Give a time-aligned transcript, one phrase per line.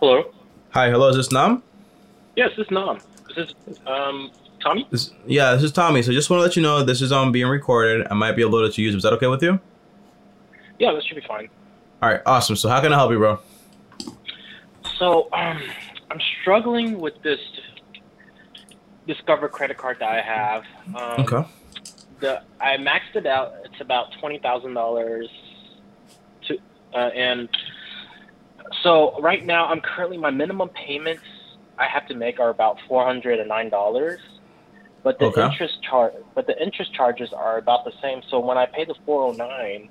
[0.00, 0.32] Hello.
[0.70, 1.62] Hi, hello, is this Nam?
[2.36, 2.98] Yes, this is Nam.
[3.36, 4.30] This is um
[4.62, 4.86] Tommy.
[4.90, 6.02] This, yeah, this is Tommy.
[6.02, 8.06] So just want to let you know this is um being recorded.
[8.10, 8.96] I might be uploaded to YouTube.
[8.96, 9.60] Is that okay with you?
[10.78, 11.48] Yeah, that should be fine.
[12.02, 12.56] All right, awesome.
[12.56, 13.38] So how can I help you, bro?
[14.98, 15.60] So um,
[16.10, 17.40] I'm struggling with this
[19.06, 20.62] Discover credit card that I have.
[20.94, 21.48] Um, Okay.
[22.20, 23.54] The I maxed it out.
[23.64, 25.28] It's about twenty thousand dollars.
[26.48, 26.58] To
[26.94, 27.48] uh, and
[28.82, 31.22] so right now I'm currently my minimum payments
[31.78, 34.20] I have to make are about four hundred and nine dollars.
[35.02, 35.42] But the Okay.
[35.44, 38.20] interest charge, but the interest charges are about the same.
[38.28, 39.88] So when I pay the four hundred nine,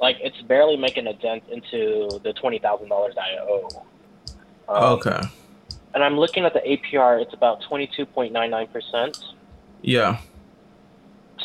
[0.00, 3.82] like it's barely making a dent into the twenty thousand dollars I owe.
[4.68, 5.20] Um, Okay.
[5.94, 7.22] And I'm looking at the APR.
[7.22, 9.16] It's about twenty two point nine nine percent.
[9.82, 10.18] Yeah.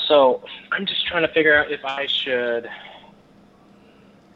[0.07, 0.41] So
[0.71, 2.67] I'm just trying to figure out if I should,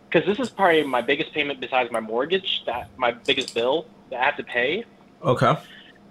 [0.10, 2.64] because this is probably my biggest payment besides my mortgage.
[2.66, 4.86] That my biggest bill that I have to pay,
[5.24, 5.56] Okay.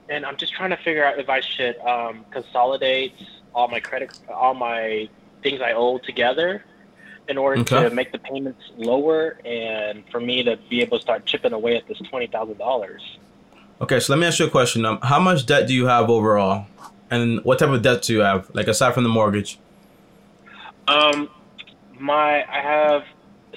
[0.09, 3.14] and I'm just trying to figure out if I should um, consolidate
[3.55, 5.08] all my credit, all my
[5.42, 6.64] things I owe together,
[7.28, 7.88] in order Okay.
[7.88, 11.77] to make the payments lower, and for me to be able to start chipping away
[11.77, 13.03] at this twenty thousand dollars.
[13.81, 14.00] Okay.
[14.00, 14.84] So let me ask you a question.
[14.84, 16.66] Um, how much debt do you have overall,
[17.10, 18.50] and what type of debt do you have?
[18.55, 19.58] Like aside from the mortgage.
[20.88, 21.28] Um,
[21.98, 23.05] my I have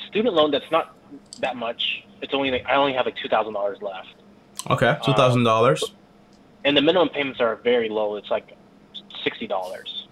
[0.10, 0.96] student loan that's not
[1.40, 2.04] that much.
[2.22, 4.10] It's only like, I only have like two thousand dollars left,
[4.70, 4.98] Okay.
[5.06, 5.84] Two thousand dollars.
[6.66, 8.16] and the minimum payments are very low.
[8.18, 8.56] It's like
[9.24, 10.08] sixty dollars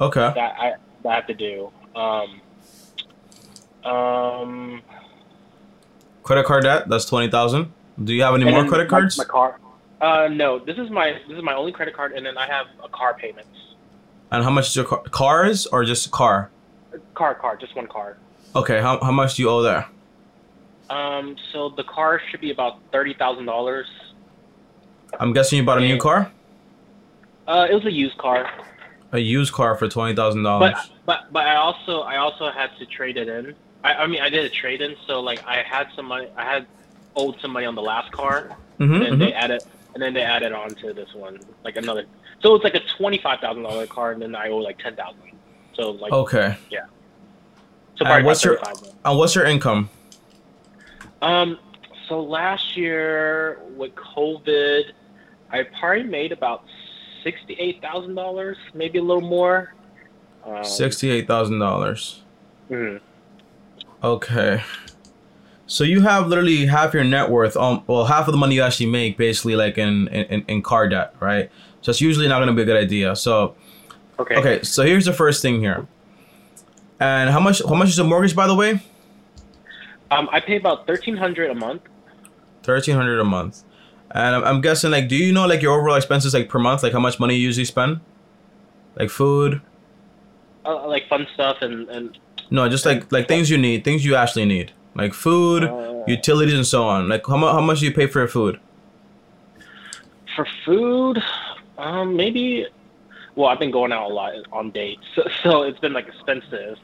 [0.00, 0.32] Okay.
[0.34, 1.70] that I that I have to do.
[1.94, 2.40] Um,
[3.84, 4.82] um,
[6.22, 6.88] Credit card debt.
[6.88, 7.72] That's twenty thousand.
[8.02, 9.16] Do you have any more credit cards?
[9.16, 9.58] My, car.
[10.00, 10.58] Uh, no.
[10.58, 13.14] This is my this is my only credit card, and then I have a car
[13.14, 13.48] payments.
[14.32, 15.02] And how much is your car?
[15.10, 16.50] Cars or just a car?
[17.14, 18.18] Car, car, just one car.
[18.56, 18.80] Okay.
[18.80, 19.86] How how much do you owe there?
[20.88, 23.86] Um, so the car should be about thirty thousand dollars.
[25.18, 26.30] I'm guessing you bought a new car.
[27.46, 28.50] Uh, it was a used car.
[29.12, 30.74] A used car for twenty thousand dollars.
[30.74, 33.54] But but but I also I also had to trade it in.
[33.84, 36.28] I, I mean I did a trade in, so like I had some money.
[36.36, 36.66] I had
[37.14, 39.62] owed some money on the last car, Mm-hmm, and then they added
[39.94, 42.04] and then they added on to this one like another.
[42.40, 44.94] So it's like a twenty five thousand dollar car, and then I owe like ten
[44.96, 45.22] thousand.
[45.74, 46.56] So like Okay.
[47.96, 48.58] So and what's your-
[49.04, 49.88] And what's your income?
[51.22, 51.58] Um,
[52.08, 54.82] so last year with COVID,
[55.50, 56.64] I probably made about
[57.24, 59.72] sixty eight thousand dollars, maybe a little more.
[60.44, 62.22] Um, Sixty-eight thousand dollars.
[62.70, 63.00] mhm.
[64.04, 64.62] Okay.
[65.66, 68.62] So you have literally half your net worth, um, well, half of the money you
[68.62, 71.50] actually make, basically, like in in, in car debt, right?
[71.82, 73.16] So it's usually not going to be a good idea.
[73.16, 73.54] So
[74.20, 74.36] Okay.
[74.36, 75.86] okay, so here's the first thing here.
[77.00, 77.62] And how much?
[77.62, 78.80] How much is the mortgage, by the way?
[80.10, 81.82] Um, I pay about thirteen hundred a month.
[82.62, 83.64] Thirteen hundred a month.
[84.12, 86.82] And I'm, I'm guessing, like, do you know like your overall expenses, like per month,
[86.82, 88.00] like how much money you usually spend,
[88.96, 89.60] like food?
[90.64, 92.18] Uh, like fun stuff and and
[92.50, 96.54] No, just like like things you need, things you actually need, like food, uh, utilities,
[96.54, 97.08] and so on.
[97.08, 97.52] Like how much?
[97.52, 98.60] How much do you pay for your food?
[100.34, 101.22] for food,
[101.78, 102.66] um, maybe.
[103.36, 106.78] Well, I've been going out a lot on dates, so, so it's been like expensive.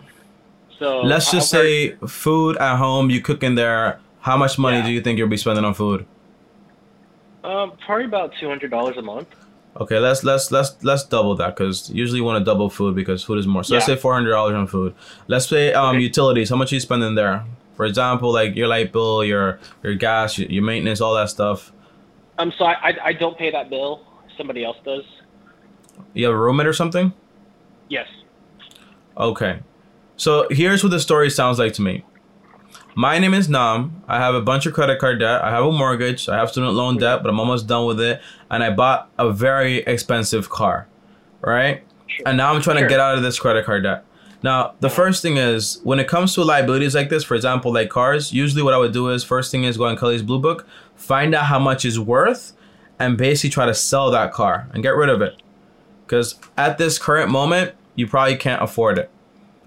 [0.78, 3.98] So Let's just I'll- say food at home, you cook in there.
[4.20, 4.86] How much money Yeah.
[4.86, 6.06] do you think you'll be spending on food?
[7.44, 9.26] um, probably about two hundred dollars a month.
[9.80, 13.24] Okay, let's let's let's let's double that because usually you want to double food because
[13.24, 13.64] food is more.
[13.64, 14.94] So let's say four hundred dollars on food.
[15.26, 16.02] Let's say um Okay.
[16.04, 16.50] utilities.
[16.50, 17.44] How much are you spending there?
[17.74, 21.72] For example, like your light bill, your your gas, your, your maintenance, all that stuff.
[22.38, 24.02] Um, so I, I I don't pay that bill.
[24.36, 25.02] Somebody else does.
[26.14, 27.12] You have a roommate or something?
[27.88, 28.08] Yes.
[29.16, 29.60] Okay.
[30.16, 32.04] So here's what the story sounds like to me.
[32.94, 34.02] My name is Nam.
[34.06, 35.42] I have a bunch of credit card debt.
[35.42, 36.28] I have a mortgage.
[36.28, 38.20] I have student loan debt, but I'm almost done with it.
[38.50, 40.88] And I bought a very expensive car,
[41.40, 41.82] right?
[42.06, 42.28] Sure.
[42.28, 42.88] And now I'm trying Sure.
[42.88, 44.04] to get out of this credit card debt.
[44.42, 44.96] Now, the uh-huh.
[44.96, 48.62] first thing is when it comes to liabilities like this, for example, like cars, usually
[48.62, 51.46] what I would do is first thing is go on Kelley's Blue Book, find out
[51.46, 52.52] how much is worth,
[52.98, 55.40] and basically try to sell that car and get rid of it.
[56.12, 59.10] Because at this current moment, you probably can't afford it.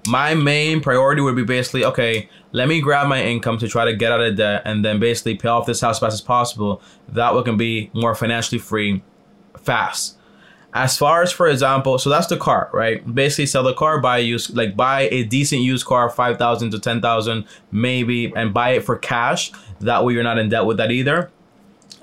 [0.06, 3.96] My main priority would be basically okay, let me grab my income to try to
[3.96, 6.84] get out of debt and then basically pay off this house as fast as possible.
[7.10, 9.02] That way, can be more financially free
[9.58, 10.20] fast.
[10.72, 13.02] As far as, for example, so that's the car, right?
[13.16, 16.70] Basically, sell the car, buy a used, like buy a decent used car, five thousand
[16.74, 19.52] to ten thousand, maybe, and buy it for cash.
[19.80, 21.32] That way, you're not in debt with that either.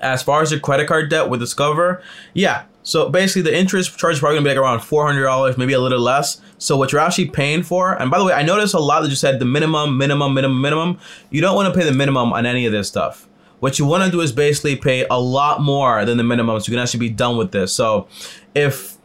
[0.01, 2.03] As far as your credit card debt with Discover,
[2.33, 2.65] yeah.
[2.83, 5.73] So basically, the interest charge is probably gonna be like around four hundred dollars, maybe
[5.73, 6.41] a little less.
[6.57, 9.09] So what you're actually paying for, and by the way, I noticed a lot that
[9.09, 10.99] you said the minimum, minimum, minimum, minimum.
[11.29, 13.27] You don't want to pay the minimum on any of this stuff.
[13.59, 16.69] what you want to do is basically pay a lot more than the minimum so
[16.69, 17.71] you can actually be done with this.
[17.71, 18.09] So
[18.53, 18.97] if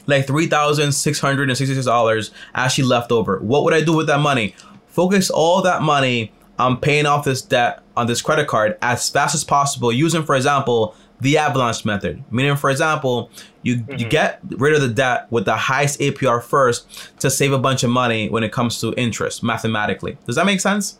[0.06, 3.38] like $3,666 actually left over.
[3.38, 4.55] What would I do with that money?
[4.87, 9.34] Focus all that money on paying off this debt on this credit card as fast
[9.34, 12.23] as possible using, for example, the avalanche method.
[12.31, 13.31] Meaning, for example,
[13.62, 13.99] you, mm-hmm.
[13.99, 17.84] you get rid of the debt with the highest APR first to save a bunch
[17.84, 20.19] of money when it comes to interest mathematically.
[20.26, 20.99] Does that make sense?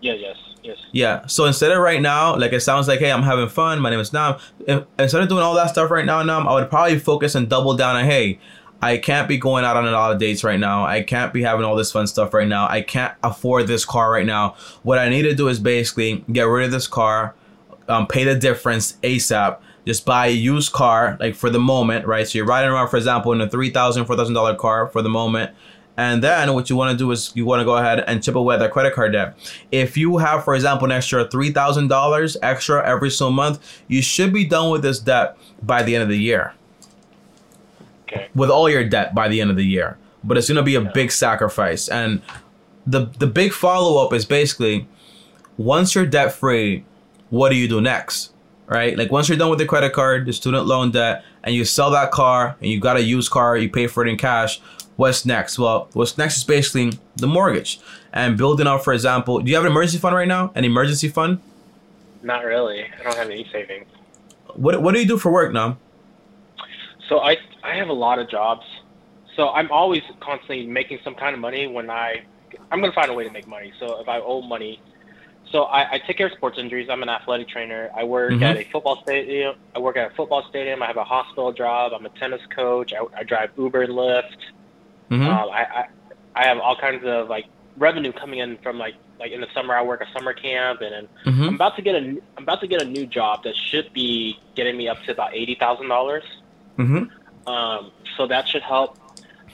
[0.00, 0.76] Yeah, yes, yes.
[0.92, 1.26] Yeah.
[1.26, 3.80] So instead of right now, like it sounds like, hey, I'm having fun.
[3.80, 4.38] My name is Nam.
[4.66, 7.48] If, instead of doing all that stuff right now, Nam, I would probably focus and
[7.48, 8.38] double down on, hey,
[8.80, 10.84] I can't be going out on a lot of dates right now.
[10.84, 12.68] I can't be having all this fun stuff right now.
[12.68, 14.54] I can't afford this car right now.
[14.82, 17.34] What I need to do is basically get rid of this car,
[17.88, 19.58] um, pay the difference ASAP.
[19.84, 22.28] Just buy a used car, like for the moment, right?
[22.28, 25.52] So you're riding around, for example, in a $3,000, $4,000 car for the moment.
[25.98, 28.36] And then what you want to do is you want to go ahead and chip
[28.36, 29.36] away that credit card debt.
[29.72, 34.44] If you have, for example, an extra $3,000 extra every single month, you should be
[34.44, 36.54] done with this debt by the end of the year.
[38.04, 38.28] Okay.
[38.32, 39.98] With all your debt by the end of the year.
[40.22, 40.92] But it's going to be a yeah.
[40.92, 41.88] big sacrifice.
[41.88, 42.22] And
[42.86, 44.86] the the big follow up is basically
[45.56, 46.84] once you're debt free,
[47.30, 48.32] what do you do next?
[48.68, 48.96] Right?
[48.96, 51.90] Like once you're done with the credit card, the student loan debt, and you sell
[51.90, 54.60] that car and you got a used car, you pay for it in cash,
[54.98, 55.58] what's next?
[55.58, 57.80] Well, what's next is basically the mortgage
[58.12, 60.50] and building up, for example, do you have an emergency fund right now?
[60.56, 61.40] An emergency fund?
[62.22, 62.84] Not really.
[62.84, 63.86] I don't have any savings.
[64.54, 65.78] What What do you do for work now?
[67.08, 68.66] So I I have a lot of jobs.
[69.36, 72.24] So I'm always constantly making some kind of money when I
[72.72, 73.72] I'm gonna find a way to make money.
[73.78, 74.80] So if I owe money,
[75.52, 76.88] so I, I take care of sports injuries.
[76.90, 77.88] I'm an athletic trainer.
[77.96, 78.42] I work mm-hmm.
[78.42, 79.54] at a football stadium.
[79.76, 80.82] I work at a football stadium.
[80.82, 81.92] I have a hospital job.
[81.94, 82.92] I'm a tennis coach.
[82.92, 84.36] I, I drive Uber and Lyft.
[85.10, 85.26] Mm-hmm.
[85.26, 85.88] Um, I, I
[86.34, 87.46] I have all kinds of like
[87.76, 90.94] revenue coming in from like like in the summer I work a summer camp and,
[90.94, 91.42] and mm-hmm.
[91.42, 94.38] I'm about to get a I'm about to get a new job that should be
[94.54, 96.24] getting me up to about eighty thousand dollars.
[96.78, 97.48] Mm-hmm.
[97.48, 98.98] Um, so that should help.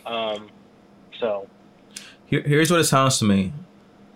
[0.05, 0.51] Um,
[1.19, 1.49] so
[2.27, 3.53] Here, here's what it sounds to me.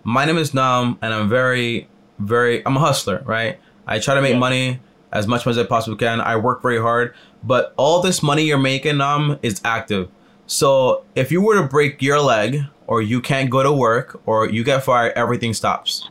[0.03, 1.87] My name is Nam, and I'm very
[2.19, 3.59] very I'm a hustler, right?
[3.87, 4.39] I try to make yeah.
[4.39, 4.79] money
[5.11, 6.21] as much as I possibly can.
[6.21, 10.09] I work very hard, but all this money you're making, Nam, is active.
[10.49, 14.49] So if you were to break your leg, or you can't go to work, or
[14.49, 16.09] you get fired, everything stops.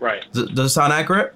[0.00, 0.24] Right.
[0.32, 1.32] Does, does it sound accurate?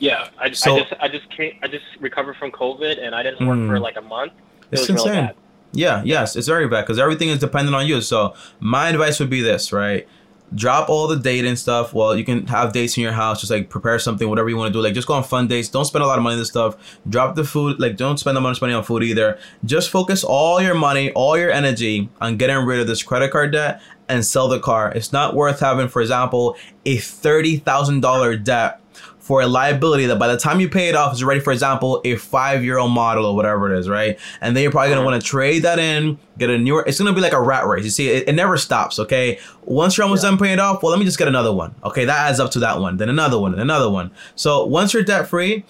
[0.00, 3.22] Yeah, I, so, I just I just came, I just recovered from COVID, and I
[3.22, 4.32] didn't work mm, for like a month.
[4.72, 5.30] It it's insane.
[5.70, 8.00] Yeah, yes, it's very bad because everything is dependent on you.
[8.00, 10.08] So my advice would be this, right?
[10.54, 11.92] Drop all the date and stuff.
[11.92, 14.72] Well, you can have dates in your house, just like prepare something, whatever you want
[14.72, 14.82] to do.
[14.82, 15.68] Like just go on fun dates.
[15.68, 16.76] Don't spend a lot of money on this stuff.
[17.08, 17.78] Drop the food.
[17.78, 19.38] Like don't spend the money money on food either.
[19.64, 23.52] Just focus all your money, all your energy on getting rid of this credit card
[23.52, 24.92] debt and sell the car.
[24.92, 28.80] It's not worth having, for example, a thirty thousand dollar debt
[29.24, 31.98] for a liability that by the time you pay it off is ready, for example,
[32.04, 34.18] a five year old model or whatever it is, right?
[34.42, 35.12] And then you're probably gonna uh-huh.
[35.12, 36.84] want to trade that in, get a newer.
[36.86, 37.84] It's gonna be like a rat race.
[37.84, 38.98] You see, it, it never stops.
[38.98, 40.28] Okay, once you're almost yeah.
[40.28, 41.74] done paying it off, well, let me just get another one.
[41.84, 44.10] Okay, that adds up to that one, then another one, and another one.
[44.34, 45.64] So once you're debt free,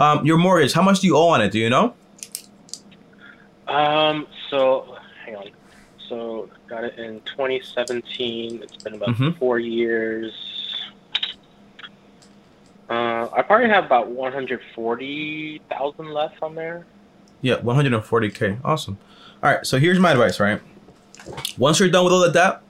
[0.00, 1.52] um, your mortgage, how much do you owe on it?
[1.52, 1.94] Do you know?
[3.68, 4.26] Um.
[4.50, 5.50] So hang on.
[6.08, 8.64] So got it in 2017.
[8.64, 9.38] It's been about mm-hmm.
[9.38, 10.55] four years.
[13.36, 16.86] I probably have about 140,000 left on there.
[17.42, 18.60] Yeah, 140k.
[18.64, 18.96] Awesome.
[19.42, 20.62] All right, so here's my advice, right?
[21.58, 22.62] Once you're done with all the debt,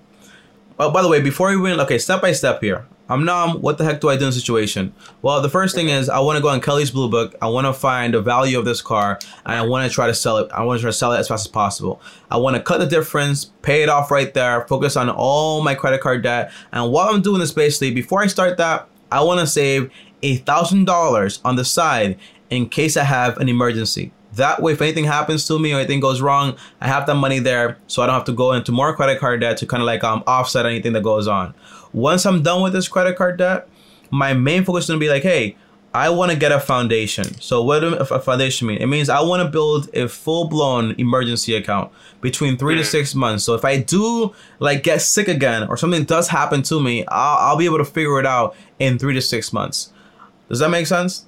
[0.81, 2.85] oh, by the way, before you win, okay, step by step here.
[3.09, 3.63] I'm Nam.
[3.63, 4.93] What the heck do I do in the situation?
[5.23, 7.37] Well, the first thing is I want to go on Kelley's Blue Book.
[7.41, 10.15] I want to find the value of this car, and I want to try to
[10.15, 10.51] sell it.
[10.51, 12.01] I want to try to sell it as fast as possible.
[12.29, 15.77] I want to cut the difference, pay it off right there, focus on all my
[15.77, 19.39] credit card debt, and while I'm doing this, basically, before I start that, I want
[19.39, 19.93] to save
[20.23, 22.19] a thousand dollars on the side
[22.51, 24.13] in case I have an emergency.
[24.35, 27.39] That way, if anything happens to me or anything goes wrong, I have that money
[27.39, 29.87] there, so I don't have to go into more credit card debt to kind of
[29.87, 31.55] like um offset anything that goes on.
[31.93, 33.69] Once I'm done with this credit card debt,
[34.11, 35.57] my main focus is gonna be like, hey,
[35.97, 37.25] I want to get a foundation.
[37.41, 38.77] So what does a foundation mean?
[38.77, 42.85] It means I want to build a full-blown emergency account between three to mm.
[42.85, 43.45] six months.
[43.45, 47.39] So if I do like get sick again or something does happen to me, I'll,
[47.39, 49.95] I'll be able to figure it out in three to six months.
[50.49, 51.27] Does that make sense?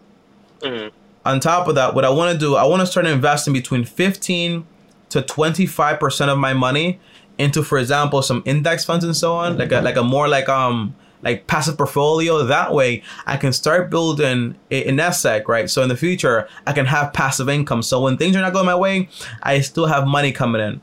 [0.60, 0.94] Mm-hmm.
[1.25, 3.84] On top of that, what I want to do, I want to start investing between
[3.84, 4.66] 15
[5.10, 7.00] to 25% of my money
[7.37, 10.48] into, for example, some index funds and so on, like a, like a more like
[10.48, 12.44] um like passive portfolio.
[12.44, 15.68] That way, I can start building a, a nest egg, right?
[15.68, 17.82] So in the future, I can have passive income.
[17.82, 19.08] So when things are not going my way,
[19.42, 20.80] I still have money coming in.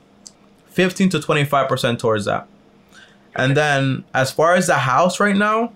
[0.69, 2.47] 15 to 25% towards that.
[3.33, 5.71] And then as far as the house right now,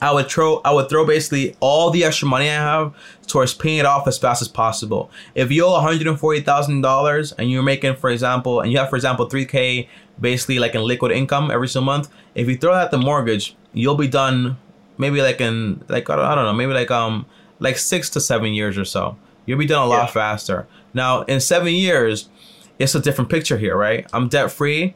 [0.00, 2.94] I would throw I would throw basically all the extra money I have
[3.26, 5.10] towards paying it off as fast as possible.
[5.34, 8.70] If you owe one hundred and forty thousand dollars and you're making, for example, and
[8.70, 9.88] you have, for example, three k
[10.20, 13.56] basically like in liquid income every single month, if you throw that at the mortgage,
[13.72, 14.56] you'll be done
[14.98, 17.26] maybe like in like I don't, I don't know, maybe like um
[17.58, 19.16] like six to seven years or so.
[19.46, 20.06] You'll be done a lot Yeah.
[20.06, 20.66] faster.
[20.94, 22.28] Now in seven years,
[22.78, 24.06] it's a different picture here, right?
[24.12, 24.94] I'm debt free.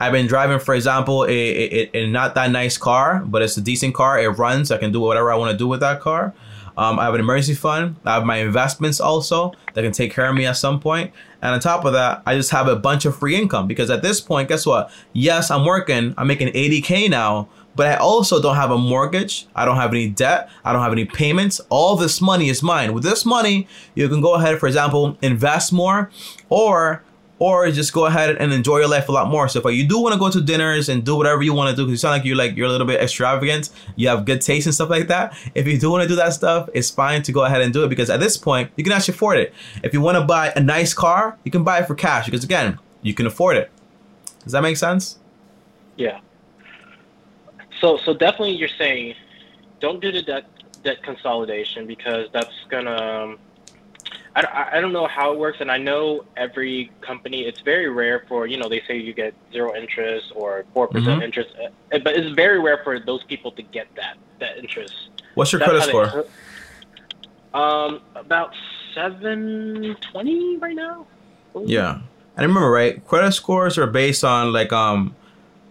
[0.00, 4.18] I've been driving, for example, a, not that nice car, but it's a decent car.
[4.18, 4.70] It runs.
[4.70, 6.34] I can do whatever I want to do with that car.
[6.76, 7.96] Um, I have an emergency fund.
[8.04, 11.12] I have my investments also that can take care of me at some point.
[11.40, 14.02] And on top of that, I just have a bunch of free income because at
[14.02, 14.90] this point, guess what?
[15.12, 16.14] Yes, I'm working.
[16.18, 19.46] I'm making 80K now, but I also don't have a mortgage.
[19.54, 20.50] I don't have any debt.
[20.64, 21.60] I don't have any payments.
[21.68, 22.92] All this money is mine.
[22.92, 26.10] With this money, you can go ahead, for example, invest more
[26.48, 27.03] or
[27.38, 29.48] or just go ahead and enjoy your life a lot more.
[29.48, 31.76] So if you do want to go to dinners and do whatever you want to
[31.76, 34.40] do, because you sound like you're like you're a little bit extravagant, you have good
[34.40, 35.36] taste and stuff like that.
[35.54, 37.84] If you do want to do that stuff, it's fine to go ahead and do
[37.84, 39.52] it because at this point you can actually afford it.
[39.82, 42.44] If you want to buy a nice car, you can buy it for cash because
[42.44, 43.70] again, you can afford it.
[44.44, 45.18] Does that make sense?
[45.96, 46.20] Yeah.
[47.80, 49.14] So so definitely you're saying
[49.80, 50.44] don't do the debt
[50.84, 53.38] debt consolidation because that's gonna um,
[54.36, 58.24] I, I- don't know how it works and I know every company it's very rare
[58.28, 61.22] for you know they say you get zero interest or 4% Mhm.
[61.22, 64.94] interest uh, but it's very rare for those people to get that that interest
[65.34, 66.10] What's your That's credit they-
[67.52, 67.60] score?
[67.62, 68.50] um about
[68.94, 71.06] 720 right now
[71.64, 72.00] Yeah.
[72.36, 73.04] I remember, right?
[73.06, 75.14] Credit scores are based on like um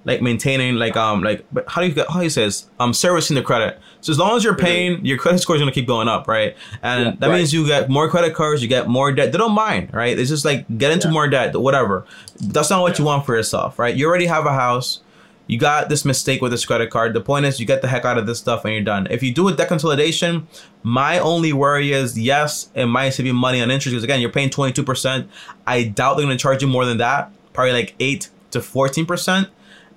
[0.05, 2.67] like maintaining like um like but how do you get how do you say this?
[2.79, 3.79] Um servicing the credit.
[4.01, 6.55] So as long as you're paying, your credit score is gonna keep going up, right?
[6.81, 7.37] And Yeah, that right.
[7.37, 9.31] means you get more credit cards, you get more debt.
[9.31, 10.17] They don't mind, right?
[10.19, 11.13] It's just like get into Yeah.
[11.13, 12.05] more debt, whatever.
[12.41, 13.95] That's not what you want for yourself, right?
[13.95, 14.99] You already have a house.
[15.47, 17.13] You got this mistake with this credit card.
[17.13, 19.07] The point is, you get the heck out of this stuff and you're done.
[19.09, 20.47] If you do a debt consolidation,
[20.83, 24.29] my only worry is yes, it might save you money on interest because again, you're
[24.31, 25.27] paying 22%.
[25.67, 29.47] I doubt they're going to charge you more than that, probably like 8 to 14%.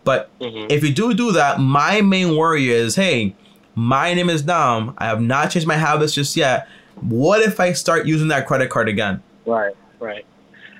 [0.06, 0.70] But Mhm.
[0.70, 3.34] if you do do that, my main worry is hey,
[3.74, 4.94] my name is Nam.
[4.98, 6.66] I have not changed my habits just yet.
[7.00, 9.20] What if I start using that credit card again?
[9.44, 10.24] right right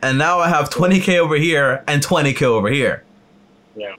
[0.03, 3.03] And now I have 20K over here and 20K over here
[3.77, 3.93] yeah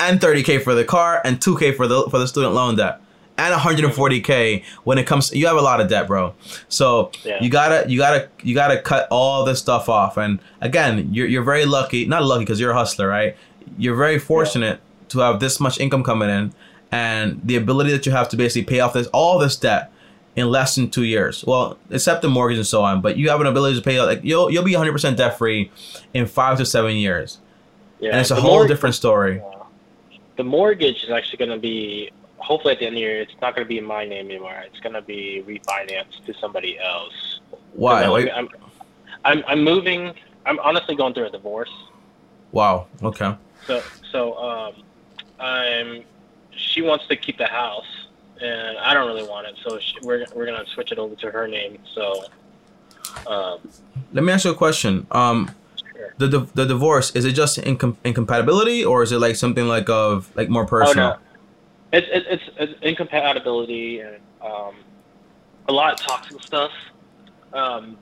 [0.00, 3.00] and 30k for the car and 2k for the for the student loan debt
[3.36, 6.32] and 140k when it comes you have a lot of debt bro
[6.68, 7.36] so Yeah.
[7.42, 11.42] you gotta you gotta you gotta cut all this stuff off and again you're, you're
[11.44, 13.36] very lucky not lucky because you're a hustler right
[13.78, 16.52] you're very fortunate to have this much income coming in
[16.92, 19.90] and the ability that you have to basically pay off this all this debt
[20.34, 21.44] in less than two years.
[21.44, 24.20] Well except the mortgage and so on but you have an ability to pay like
[24.22, 25.70] you'll you'll be 100% debt free
[26.14, 27.38] in five to seven years.
[28.00, 29.42] Yeah and it's a whole more- different story.
[30.36, 33.32] The mortgage is actually going to be hopefully at the end of the year it's
[33.40, 34.62] not going to be in my name anymore.
[34.66, 37.40] It's going to be refinanced to somebody else.
[37.72, 38.04] Why?
[38.04, 38.48] I'm, I'm,
[39.24, 41.72] I'm, I'm moving i'm honestly going through a divorce.
[42.52, 43.34] Wow okay
[43.66, 44.72] so so um
[45.40, 46.02] i'm
[46.52, 48.08] she wants to keep the house
[48.40, 51.14] and i don't really want it so she, we're, we're going to switch it over
[51.14, 52.24] to her name so
[53.26, 53.58] um
[54.12, 55.06] Let me ask you a question.
[55.10, 55.50] Um,
[55.92, 56.14] sure.
[56.18, 59.88] the the, the divorce is it just incom- incompatibility or is it like something like
[59.88, 61.06] of like more personal?
[61.06, 61.16] Oh no,
[61.92, 64.74] it's it's it's, it's incompatibility and um,
[65.68, 66.70] a lot of toxic stuff.
[67.52, 67.98] Um,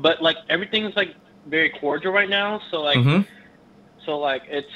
[0.00, 1.14] but like everything's like
[1.46, 2.60] very cordial right now.
[2.70, 3.20] So like hmm
[4.06, 4.70] so like it's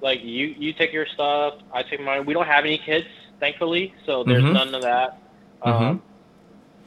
[0.00, 2.26] like you you take your stuff, I take mine.
[2.26, 3.06] We don't have any kids,
[3.40, 4.52] thankfully, so there's Mhm.
[4.52, 5.18] none of that.
[5.62, 6.02] Um,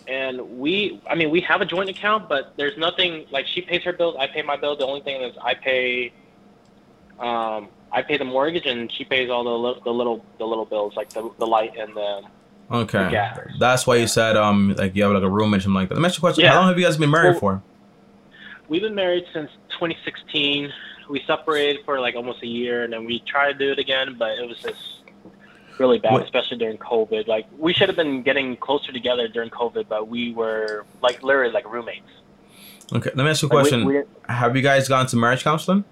[0.08, 3.84] and we, I mean, we have a joint account, but there's nothing like she pays
[3.84, 4.76] her bills, I pay my bill.
[4.78, 6.14] The only thing is I pay,
[7.20, 10.66] um, I pay the mortgage, and she pays all the li- the little the little
[10.66, 12.22] bills like the the light and the
[12.72, 13.10] Okay.
[13.12, 13.36] Yeah.
[13.60, 15.96] That's why you said um like you have like a room or something like that.
[15.96, 16.44] Let me ask you a question.
[16.44, 16.52] Yeah.
[16.54, 17.64] How long have you guys been married Well- for?
[18.68, 20.72] We've been married since 2016.
[21.10, 24.16] We separated for like almost a year, and then we tried to do it again,
[24.18, 25.02] but it was just
[25.80, 27.28] really bad, What- especially during COVID.
[27.28, 31.52] Like we should have been getting closer together during COVID, but we were like literally
[31.52, 32.10] like roommates.
[32.94, 33.10] Okay.
[33.16, 33.86] Let me ask you a Like, we- question.
[33.86, 35.84] we didn't- have you guys gone to marriage counseling?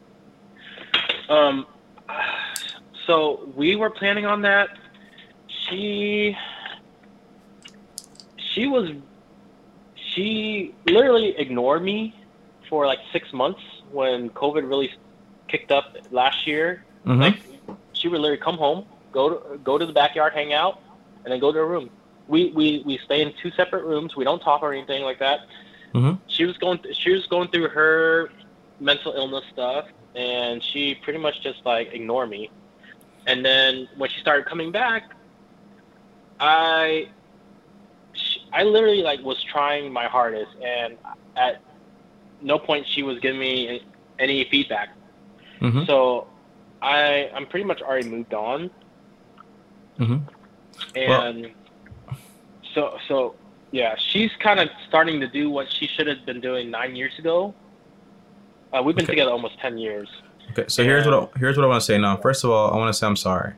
[1.29, 1.65] Um,
[3.05, 4.69] so we were planning on that.
[5.47, 6.35] She,
[8.53, 8.91] she was,
[10.13, 12.15] she literally ignored me
[12.69, 13.59] for like six months
[13.91, 14.91] when COVID really
[15.47, 16.83] kicked up last year.
[17.05, 17.21] Mm-hmm.
[17.21, 17.39] Like,
[17.93, 20.81] she would literally come home, go to go to the backyard, hang out,
[21.23, 21.89] and then go to her room.
[22.27, 24.15] We we we stay in two separate rooms.
[24.15, 25.41] We don't talk or anything like that.
[25.93, 28.29] hmm She was going she was going through her
[28.79, 29.85] mental illness stuff,
[30.15, 32.49] and she pretty much just like ignored me.
[33.25, 35.11] And then when she started coming back,
[36.39, 37.09] I
[38.13, 40.97] she, I literally like was trying my hardest, and
[41.35, 41.61] at
[42.41, 43.81] no point she was giving me
[44.19, 44.89] any feedback.
[45.59, 46.27] Hmm So
[46.81, 48.69] I I'm pretty much already moved on,
[49.97, 50.17] hmm
[50.95, 51.47] and
[52.73, 53.35] so so
[53.71, 57.13] yeah, she's kind of starting to do what she should have been doing nine years
[57.19, 57.55] ago.
[58.73, 59.13] Uh, we've been Okay.
[59.13, 60.09] together almost ten years.
[60.51, 62.17] Okay, so here's what I, here's what I want to say now.
[62.17, 63.53] First of all, I want to say I'm sorry.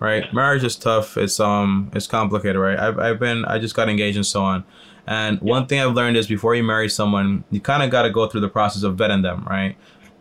[0.00, 1.16] Right, marriage is tough.
[1.16, 2.78] It's um, it's complicated, right?
[2.78, 4.64] I've I've been I just got engaged and so on.
[5.08, 8.10] And one thing I've learned is before you marry someone, you kind of got to
[8.10, 9.76] go through the process of vetting them, right?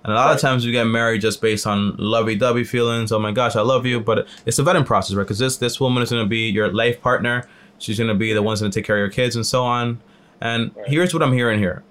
[0.07, 3.11] And a lot of times we get married just based on lovey-dovey feelings.
[3.11, 5.23] Oh my gosh, I love you, but it's a vetting process, right?
[5.23, 7.45] Because this this woman is going to be your life partner.
[7.77, 9.63] She's going to be the one's going to take care of your kids and so
[9.63, 9.99] on.
[10.41, 10.87] And Right.
[10.87, 11.83] here's what I'm hearing here.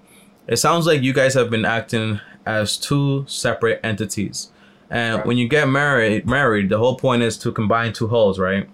[0.47, 4.49] It sounds like you guys have been acting as two separate entities.
[4.89, 5.25] And Right.
[5.27, 8.67] when you get married, married, the whole point is to combine two wholes, right?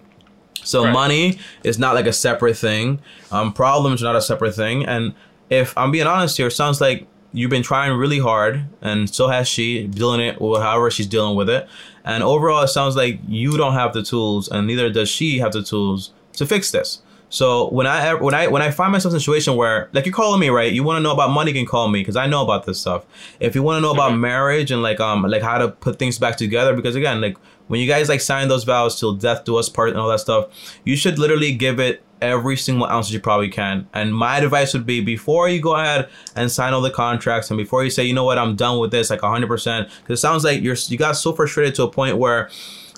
[0.64, 0.94] So Right.
[0.94, 3.00] money is not like a separate thing.
[3.32, 4.86] Um, problems are not a separate thing.
[4.86, 5.14] And
[5.50, 9.28] if I'm being honest here, it sounds like you've been trying really hard, and so
[9.28, 11.68] has she, dealing it with however she's dealing with it.
[12.06, 15.52] And overall, it sounds like you don't have the tools, and neither does she have
[15.54, 17.02] the tools to fix this.
[17.30, 20.13] So when I when I when I find myself in a situation where like you're
[20.13, 22.28] calling me right, you want to know about money, you can call me because I
[22.28, 23.06] know about this stuff.
[23.40, 24.20] If you want to know about Mhm.
[24.20, 27.36] marriage and like um like how to put things back together, because again like
[27.70, 30.20] when you guys like sign those vows till death do us part and all that
[30.20, 30.46] stuff,
[30.86, 33.88] you should literally give it every single ounce that you probably can.
[33.94, 37.58] And my advice would be before you go ahead and sign all the contracts and
[37.58, 40.44] before you say, you know what, I'm done with this, like 100%, because it sounds
[40.44, 42.50] like you're you got so frustrated to a point where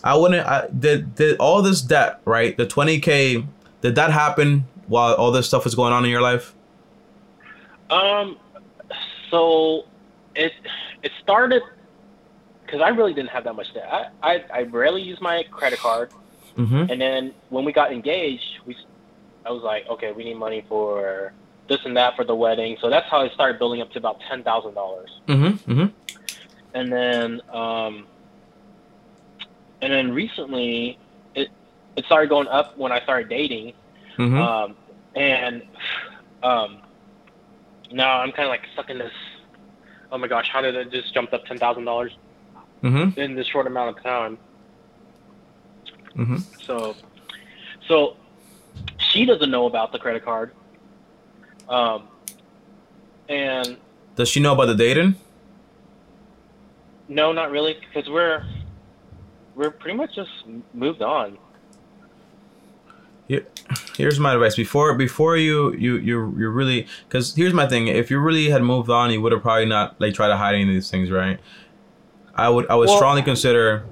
[0.03, 0.45] I wouldn't.
[0.47, 2.55] I, did did all this debt right?
[2.55, 3.45] The 20k.
[3.81, 6.53] Did that happen while all this stuff was going on in your life?
[7.89, 8.37] Um,
[9.31, 9.85] so
[10.35, 10.51] it
[11.03, 11.61] it started
[12.65, 13.87] because I really didn't have that much debt.
[13.91, 16.11] I, I I rarely use my credit card,
[16.57, 16.89] Mm-hmm.
[16.89, 18.77] and then when we got engaged, we
[19.45, 21.33] I was like, okay, we need money for
[21.67, 22.77] this and that for the wedding.
[22.81, 25.09] So that's how it started building up to about ten thousand dollars.
[25.27, 25.71] Mm-hmm.
[25.71, 26.27] Mm-hmm.
[26.73, 28.07] and then um,
[29.81, 30.97] and then recently
[31.35, 31.49] it
[31.95, 33.73] it started going up when I started dating,
[34.17, 34.37] Mm-hmm.
[34.37, 34.75] um,
[35.15, 35.61] and
[36.43, 36.77] um,
[37.91, 39.11] now I'm kind of like stuck in this.
[40.11, 42.13] Oh my gosh, how did it just jump up ten thousand dollars
[42.81, 43.19] mm-hmm.
[43.19, 44.37] in this short amount of time?
[46.15, 46.37] Mm-hmm.
[46.63, 46.95] So,
[47.87, 48.15] so
[48.97, 50.51] she doesn't know about the credit card,
[51.69, 52.07] um,
[53.29, 53.77] and
[54.15, 55.15] Does she know about the dating?
[57.07, 58.43] no, not really, because we're
[59.55, 60.29] we're pretty much just
[60.73, 61.37] moved on.
[63.97, 64.55] Here's my advice.
[64.55, 67.87] Before before you you you you really because here's my thing.
[67.87, 70.53] If you really had moved on, you would have probably not like tried to hide
[70.53, 71.39] any of these things, right?
[72.35, 73.85] I would I would Well- strongly consider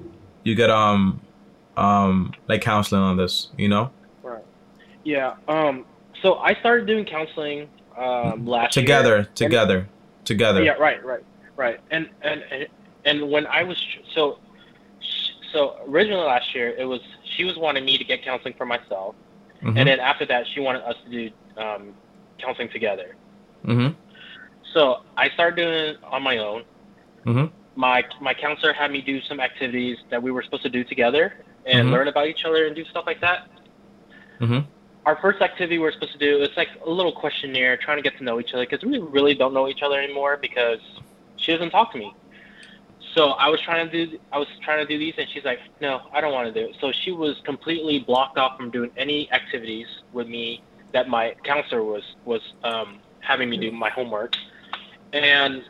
[0.44, 1.20] you get um
[1.76, 3.48] um like counseling on this.
[3.56, 3.90] You know,
[5.04, 5.34] Yeah.
[5.48, 5.84] Um.
[6.22, 8.82] So I started doing counseling um, last year.
[8.82, 9.88] together together
[10.24, 10.62] together.
[10.62, 10.72] Yeah.
[10.72, 11.04] Right.
[11.04, 11.24] Right.
[11.56, 11.80] Right.
[11.90, 12.66] And and and,
[13.04, 13.76] and when I was
[14.14, 14.38] so
[15.52, 17.00] so originally last year it was
[17.36, 19.14] she was wanting me to get counseling for myself,
[19.62, 19.78] Mhm.
[19.78, 21.30] and then after that she wanted us to do
[21.62, 21.94] um,
[22.38, 23.14] counseling together.
[23.64, 23.94] Mhm.
[24.72, 26.64] So I started doing it on my own.
[27.24, 27.50] Mhm.
[27.76, 31.34] My my counselor had me do some activities that we were supposed to do together
[31.66, 31.92] and Mhm.
[31.92, 33.46] learn about each other and do stuff like that.
[34.40, 34.64] Mhm.
[35.06, 38.02] Our first activity we are supposed to do it's like a little questionnaire, trying to
[38.02, 40.78] get to know each other because we really don't know each other anymore because
[41.36, 42.14] she doesn't talk to me.
[43.14, 45.60] So I was trying to do I was trying to do these and she's like,
[45.80, 46.76] no, I don't want to do it.
[46.80, 50.62] So she was completely blocked off from doing any activities with me
[50.92, 54.34] that my counselor was was um, having me do my homework.
[55.12, 55.62] And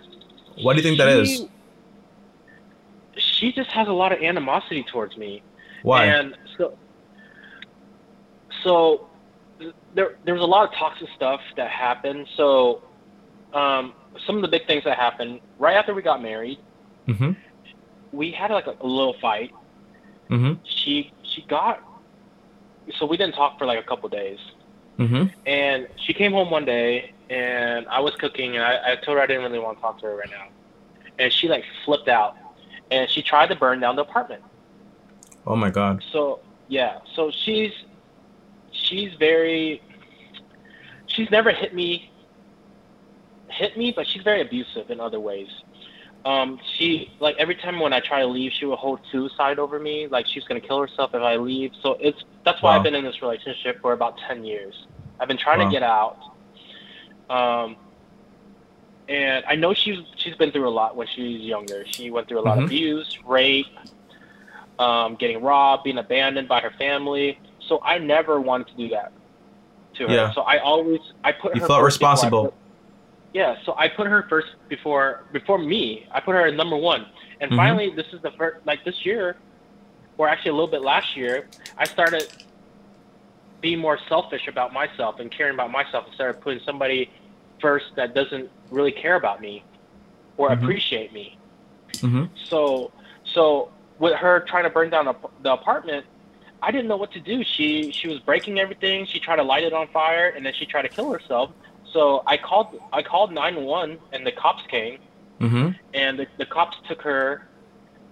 [0.62, 1.28] What do you think that is?
[1.28, 1.48] she-
[3.16, 5.42] She just has a lot of animosity towards me.
[5.82, 6.06] Why?
[6.06, 6.76] And so,
[8.62, 9.06] so
[9.94, 12.26] there there was a lot of toxic stuff that happened.
[12.36, 12.82] So,
[13.52, 13.92] um,
[14.26, 16.58] some of the big things that happened right after we got married,
[17.06, 17.36] Mhm.
[18.12, 19.52] we had like a, a little fight.
[20.30, 20.58] Mhm.
[20.64, 21.80] She she got
[22.98, 24.38] so we didn't talk for like a couple days.
[24.98, 25.32] Mhm.
[25.46, 29.22] And she came home one day, and I was cooking, and I, I told her
[29.22, 30.46] I didn't really want to talk to her right now.
[31.18, 32.36] And she like flipped out,
[32.90, 34.42] and she tried to burn down the apartment.
[35.46, 36.02] Oh my God.
[36.12, 37.72] So yeah, so she's
[38.94, 39.82] she's very
[41.06, 42.10] she's never hit me
[43.50, 45.48] hit me, but she's very abusive in other ways.
[46.24, 49.78] Um, she like every time when I try to leave, she will hold suicide over
[49.78, 50.06] me.
[50.10, 51.72] Like she's gonna kill herself if I leave.
[51.82, 52.76] So it's that's why Wow.
[52.78, 54.74] I've been in this relationship for about ten years.
[55.20, 55.66] I've been trying Wow.
[55.66, 56.16] to get out.
[57.30, 57.76] Um,
[59.08, 61.84] and I know she's she's been through a lot when she was younger.
[61.86, 62.64] She went through a lot Mhm.
[62.64, 63.66] of abuse, rape,
[64.78, 67.38] um, getting robbed, being abandoned by her family.
[67.68, 69.12] So I never wanted to do that
[69.96, 70.14] to her.
[70.14, 70.32] Yeah.
[70.32, 72.44] So I always I put You her felt first before I responsible.
[72.46, 72.54] put-
[73.32, 76.06] yeah, so I put her first before before me.
[76.12, 77.06] I put her at number one,
[77.40, 77.56] and Mhm.
[77.56, 79.36] finally, this is the first like this year,
[80.18, 81.48] or actually a little bit last year.
[81.76, 82.28] I started
[83.60, 87.10] being more selfish about myself and caring about myself instead of putting somebody
[87.60, 89.64] first that doesn't really care about me
[90.36, 90.62] or Mhm.
[90.62, 91.36] appreciate me.
[92.00, 92.90] hmm So
[93.24, 95.06] so with her trying to burn down
[95.42, 96.04] the apartment,
[96.64, 97.44] I didn't know what to do.
[97.44, 99.06] She she was breaking everything.
[99.06, 101.50] She tried to light it on fire, and then she tried to kill herself.
[101.92, 104.98] So I called I called 911, and the cops came,
[105.40, 107.42] hmm and the, the cops took her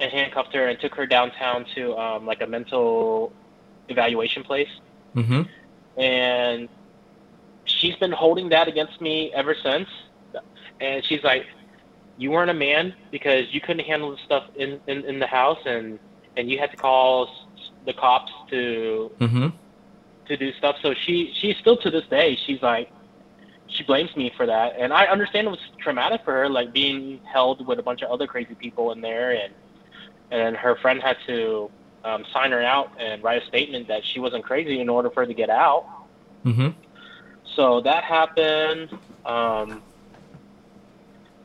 [0.00, 3.32] and handcuffed her and took her downtown to um, like a mental
[3.88, 4.68] evaluation place.
[5.14, 5.42] hmm
[5.96, 6.68] And
[7.64, 9.88] she's been holding that against me ever since.
[10.80, 11.46] And she's like,
[12.16, 15.58] "You weren't a man because you couldn't handle the stuff in, in, in the house,
[15.64, 15.98] and
[16.36, 17.28] and you had to call
[17.86, 19.48] the cops to hmm
[20.26, 22.90] to do stuff." So she she's still to this day she's like
[23.68, 27.20] she blames me for that, and I understand it was traumatic for her, like being
[27.24, 29.52] held with a bunch of other crazy people in there, and
[30.30, 31.70] and her friend had to
[32.04, 35.20] um, sign her out and write a statement that she wasn't crazy in order for
[35.20, 35.84] her to get out.
[36.44, 36.68] hmm
[37.56, 38.90] So that happened.
[39.24, 39.82] Um,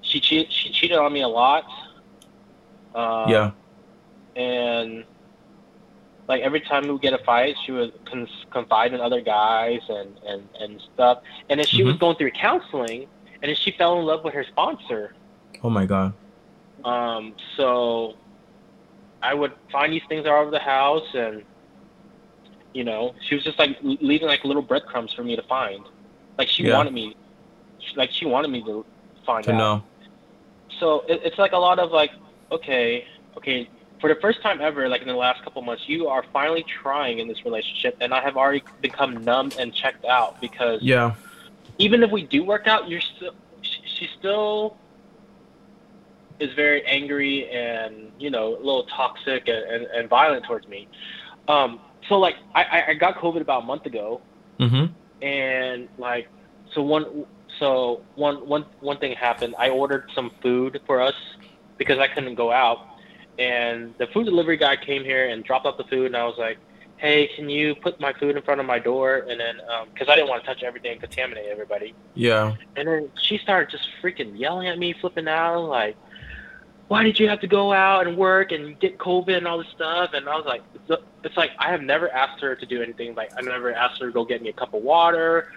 [0.02, 0.52] she cheated.
[0.52, 1.64] She cheated on me a lot.
[2.96, 3.52] Um, yeah.
[4.36, 5.06] And
[6.28, 9.82] like every time we would get a fight, she would cons- confide in other guys
[9.90, 11.20] and and and stuff.
[11.50, 12.00] And then she was Mhm.
[12.00, 13.08] going through counseling,
[13.42, 15.14] and then she fell in love with her sponsor.
[15.64, 16.14] Oh my god.
[16.84, 18.16] Um, so
[19.22, 21.44] I would find these things all over the house, and
[22.74, 25.84] you know, she was just like leaving like little breadcrumbs for me to find.
[26.38, 26.78] Like she Yeah.
[26.78, 27.16] wanted me,
[27.96, 28.86] like she wanted me to
[29.26, 29.58] find To out.
[29.58, 29.84] know.
[30.80, 32.12] So it, it's like a lot of like,
[32.52, 33.06] okay,
[33.38, 33.70] okay.
[34.00, 37.20] For the first time ever, like in the last couple months, you are finally trying
[37.20, 41.16] in this relationship, and I have already become numb and checked out because Yeah.
[41.80, 43.32] even if we do work out, you're still
[43.62, 44.78] she, she still
[46.40, 50.88] is very angry and you know a little toxic and, and, and violent towards me.
[51.48, 54.22] Um, so like I, I- got COVID about a month ago,
[54.60, 54.86] hmm
[55.22, 56.28] and like
[56.74, 57.26] so one
[57.60, 59.56] so one one one thing happened.
[59.58, 61.16] I ordered some food for us
[61.78, 62.78] because I couldn't go out,
[63.38, 66.38] and the food delivery guy came here and dropped off the food, and I was
[66.38, 66.58] like.
[67.00, 69.28] Hey, can you put my food in front of my door?
[69.30, 69.58] And then,
[69.94, 71.94] because I didn't want to touch everything and contaminate everybody.
[72.16, 72.56] Yeah.
[72.76, 75.96] And then she started just freaking yelling at me, flipping out, like,
[76.88, 79.68] why did you have to go out and work and get COVID and all this
[79.76, 80.14] stuff?
[80.14, 83.14] And I was like, it's- it's like, I have never asked her to do anything.
[83.14, 85.52] Like, I never asked her to go get me a cup of water,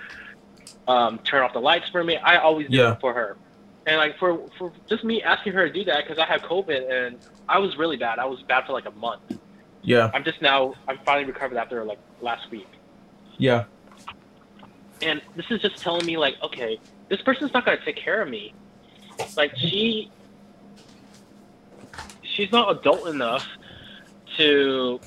[0.88, 2.18] um, turn off the lights for me.
[2.18, 2.92] I always do Yeah.
[2.92, 3.38] it for her.
[3.86, 6.90] And like, for, for just me asking her to do that, because I had COVID
[7.06, 8.18] and I was really bad.
[8.18, 9.22] I was bad for like a month.
[9.82, 10.10] Yeah.
[10.12, 12.68] I'm just now, I'm finally recovered after like last week.
[13.38, 13.64] Yeah.
[15.00, 18.20] and this is just telling me like okay this person's not going to take care
[18.20, 18.52] of me
[19.34, 20.10] like she
[22.22, 23.46] she's not adult enough
[24.36, 25.00] to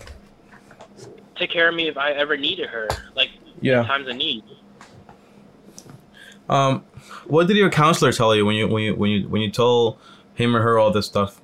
[1.35, 3.29] take care of me if i ever needed her like
[3.61, 3.83] Yeah.
[3.83, 4.43] times of need
[6.49, 6.83] Um,
[7.27, 9.99] what did your counselor tell you when you when you when you when you told
[10.35, 11.39] him or her all this stuff?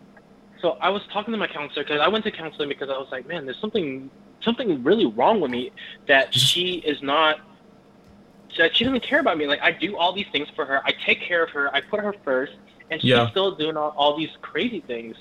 [0.61, 3.07] so i was talking to my counselor because i went to counseling because i was
[3.11, 4.09] like man there's something
[4.41, 5.71] something really wrong with me
[6.07, 7.39] that she is not
[8.57, 10.91] that she doesn't care about me like i do all these things for her i
[11.05, 12.53] take care of her i put her first
[12.91, 13.29] and she's Yeah.
[13.29, 15.15] still doing all, all these crazy things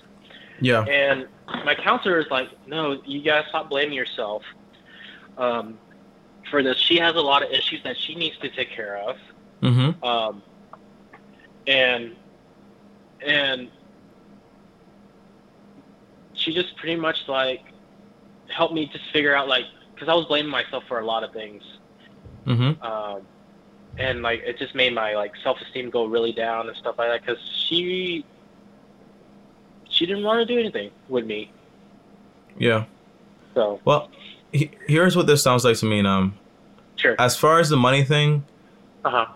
[0.60, 0.84] Yeah.
[0.84, 1.28] And
[1.64, 4.42] my counselor is like, no, you gotta stop blaming yourself
[5.36, 5.78] um,
[6.50, 6.76] for this.
[6.78, 9.16] She has a lot of issues that she needs to take care of,
[9.62, 10.04] Mm-hmm.
[10.04, 10.42] um,
[11.66, 12.14] and
[13.26, 13.68] and
[16.34, 17.62] she just pretty much like
[18.48, 21.32] helped me just figure out like because I was blaming myself for a lot of
[21.32, 21.62] things,
[22.46, 22.82] Mm-hmm.
[22.82, 23.22] um,
[23.98, 27.08] and like it just made my like self esteem go really down and stuff like
[27.10, 28.24] that because she
[29.90, 31.50] she didn't want to do anything with me.
[32.58, 32.84] Yeah.
[33.54, 34.08] So Well,
[34.52, 36.04] he, here's what this sounds like to me.
[36.06, 36.34] Um,
[36.96, 37.16] sure.
[37.18, 38.44] as far as the money thing,
[39.04, 39.26] Uh huh.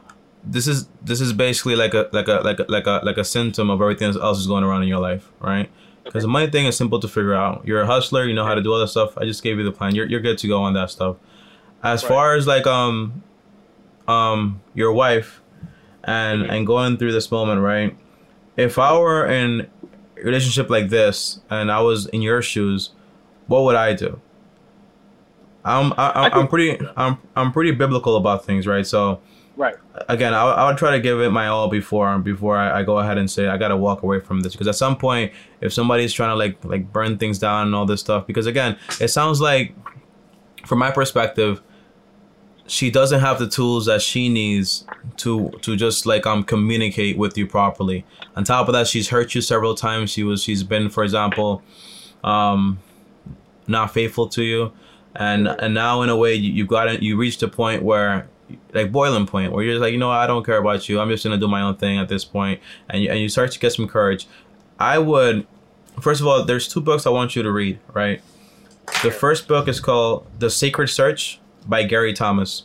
[0.44, 3.24] This is this is basically like a like a like a like a like a
[3.24, 5.70] symptom of everything else is going around in your life, right?
[6.05, 7.64] Because the money thing is simple to figure out.
[7.66, 9.16] You're a hustler, you know how to do all that stuff.
[9.16, 9.94] I just gave you the plan.
[9.94, 11.16] You're you're good to go on that stuff.
[11.83, 12.09] As Right.
[12.09, 13.22] far as like um
[14.09, 15.40] um your wife
[16.05, 16.50] and Mhm.
[16.52, 17.96] and going through this moment, right?
[18.57, 19.68] If I were in
[20.16, 22.90] relationship like this and I was in your shoes,
[23.46, 24.20] what would I do?
[25.64, 28.87] I'm I, I, I'm pretty I'm I'm pretty biblical about things, right?
[28.87, 29.20] So
[29.62, 29.77] Right.
[30.09, 32.98] again, I, I would try to give it my all before before I, I go
[32.98, 36.12] ahead and say I gotta walk away from this because at some point, if somebody's
[36.12, 39.40] trying to like like burn things down and all this stuff, because again, it sounds
[39.40, 39.72] like,
[40.66, 41.62] from my perspective,
[42.66, 44.85] she doesn't have the tools that she needs
[45.18, 48.05] to to just like um communicate with you properly.
[48.35, 50.11] On top of that, she's hurt you several times.
[50.11, 51.62] She was she's been, for example,
[52.25, 52.81] um,
[53.68, 54.72] not faithful to you,
[55.14, 57.01] and and now in a way you, you got it.
[57.01, 58.29] You reached a point where
[58.72, 61.00] like boiling point where you're just like you know I don't care about you.
[61.00, 63.52] I'm just gonna do my own thing at this point, and you, and you start
[63.52, 64.26] to get some courage.
[64.78, 65.46] I would,
[66.00, 67.78] first of all, there's two books I want you to read.
[67.92, 68.20] Right,
[69.02, 72.64] the first book is called The Sacred Search by Gary Thomas.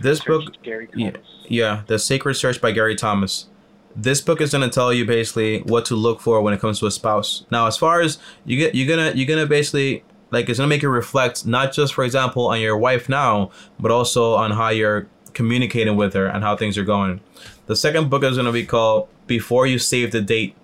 [0.00, 1.12] This Search, book- Gary Yeah,
[1.48, 3.46] yeah, The Sacred Search by Gary Thomas.
[3.94, 6.86] This book is gonna tell you basically what to look for when it comes to
[6.86, 7.44] a spouse.
[7.50, 10.02] Now, as far as you get, you're gonna you're gonna basically
[10.32, 13.90] like it's gonna make you reflect not just, for example, on your wife now, but
[13.90, 17.20] also on how you're communicating with her and how things are going.
[17.66, 20.54] The second book is gonna be called Before You Save the Date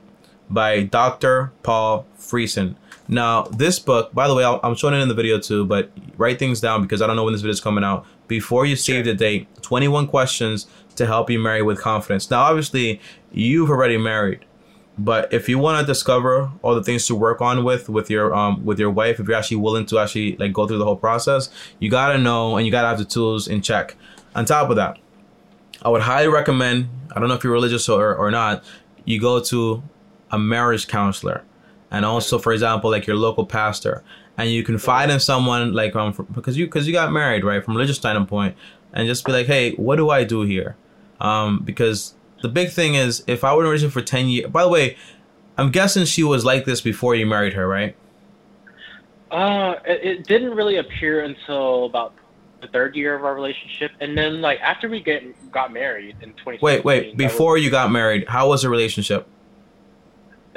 [0.50, 1.52] by Dr.
[1.62, 2.74] Paul Friesen.
[3.06, 5.90] Now, this book, by the way, I'll- I'm showing it in the video too, but
[6.18, 8.04] write things down because I don't know when this video is coming out.
[8.26, 12.30] Before you save the date, 21 questions to help you marry with confidence.
[12.30, 13.00] Now, obviously,
[13.32, 14.40] you've already married,
[14.98, 18.34] but if you want to discover all the things to work on with with your
[18.34, 20.96] um with your wife, if you're actually willing to actually like go through the whole
[20.96, 23.96] process, you gotta know and you gotta have the tools in check.
[24.34, 24.98] On top of that,
[25.82, 26.88] I would highly recommend.
[27.14, 28.64] I don't know if you're religious or or not.
[29.04, 29.82] You go to
[30.30, 31.44] a marriage counselor,
[31.90, 34.02] and also, for example, like your local pastor,
[34.36, 37.64] and you confide in someone like um for, because you because you got married right
[37.64, 38.56] from religious standpoint,
[38.92, 40.76] and just be like, hey, what do I do here?
[41.20, 44.50] Um, because the big thing is if I were in a relationship for ten years.
[44.50, 44.96] By the way,
[45.56, 47.96] I'm guessing she was like this before you married her, right?
[49.30, 52.14] Uh, it, it didn't really appear until about
[52.62, 55.22] the third year of our relationship, and then like after we get
[55.52, 56.58] got married in 20.
[56.62, 57.16] Wait, wait.
[57.16, 59.26] Before you got married, how was the relationship?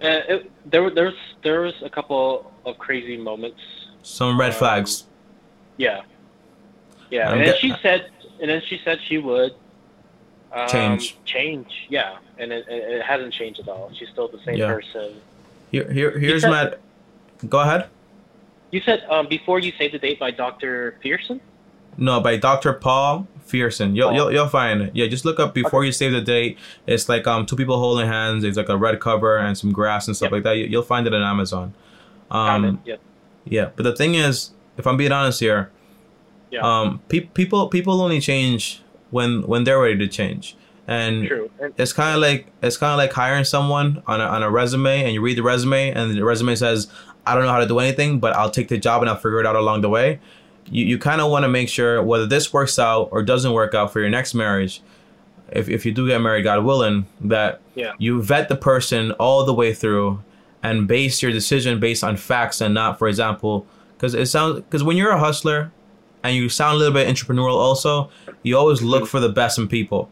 [0.02, 1.14] uh, it, there there was
[1.44, 3.60] there was a couple of crazy moments.
[4.04, 5.06] Some red Um, flags.
[5.78, 6.02] Yeah,
[7.12, 8.10] yeah, and then ge- she said,
[8.42, 9.54] and then she said she would
[10.54, 11.18] um, Change.
[11.26, 13.92] Change, yeah, and it, it hasn't changed at all.
[13.98, 14.68] She's still the same Yeah.
[14.74, 15.16] person.
[15.72, 16.74] Here, here, here's said- my.
[17.48, 17.88] Go ahead.
[18.72, 20.98] You said um, before you save the date by Dr.
[21.02, 21.42] Pearson.
[21.98, 22.72] No, by Dr.
[22.74, 23.96] Paul Friesen.
[23.96, 24.16] You'll, Paul.
[24.18, 24.96] you'll you'll find it.
[24.96, 26.58] Yeah, just look up before you save the date.
[26.88, 28.44] It's like um two people holding hands.
[28.46, 30.32] It's like a red cover and some grass and stuff Yep.
[30.32, 30.58] like that.
[30.58, 31.74] You, you'll find it on Amazon.
[32.30, 32.82] Um.
[32.86, 33.02] Yep.
[33.46, 35.70] yeah, but the thing is, if I'm being honest here,
[36.50, 36.62] Yeah.
[36.62, 38.82] um, pe- people people only change
[39.12, 40.56] when when they're ready to change,
[40.88, 41.52] and True.
[41.78, 45.04] It's kind of like it's kind of like hiring someone on a, on a resume
[45.04, 46.88] and you read the resume and the resume says
[47.28, 49.40] i don't know how to do anything but i'll take the job and i'll figure
[49.40, 50.20] it out along the way
[50.72, 53.76] you, you kind of want to make sure whether this works out or doesn't work
[53.76, 54.82] out for your next marriage
[55.52, 57.94] if, if you do get married god willing that Yeah.
[58.00, 60.24] you vet the person all the way through
[60.64, 64.84] and base your decision based on facts and not for example because it sounds because
[64.84, 65.72] when you're a hustler
[66.24, 68.10] and you sound a little bit entrepreneurial also
[68.44, 70.10] you always look for the best in people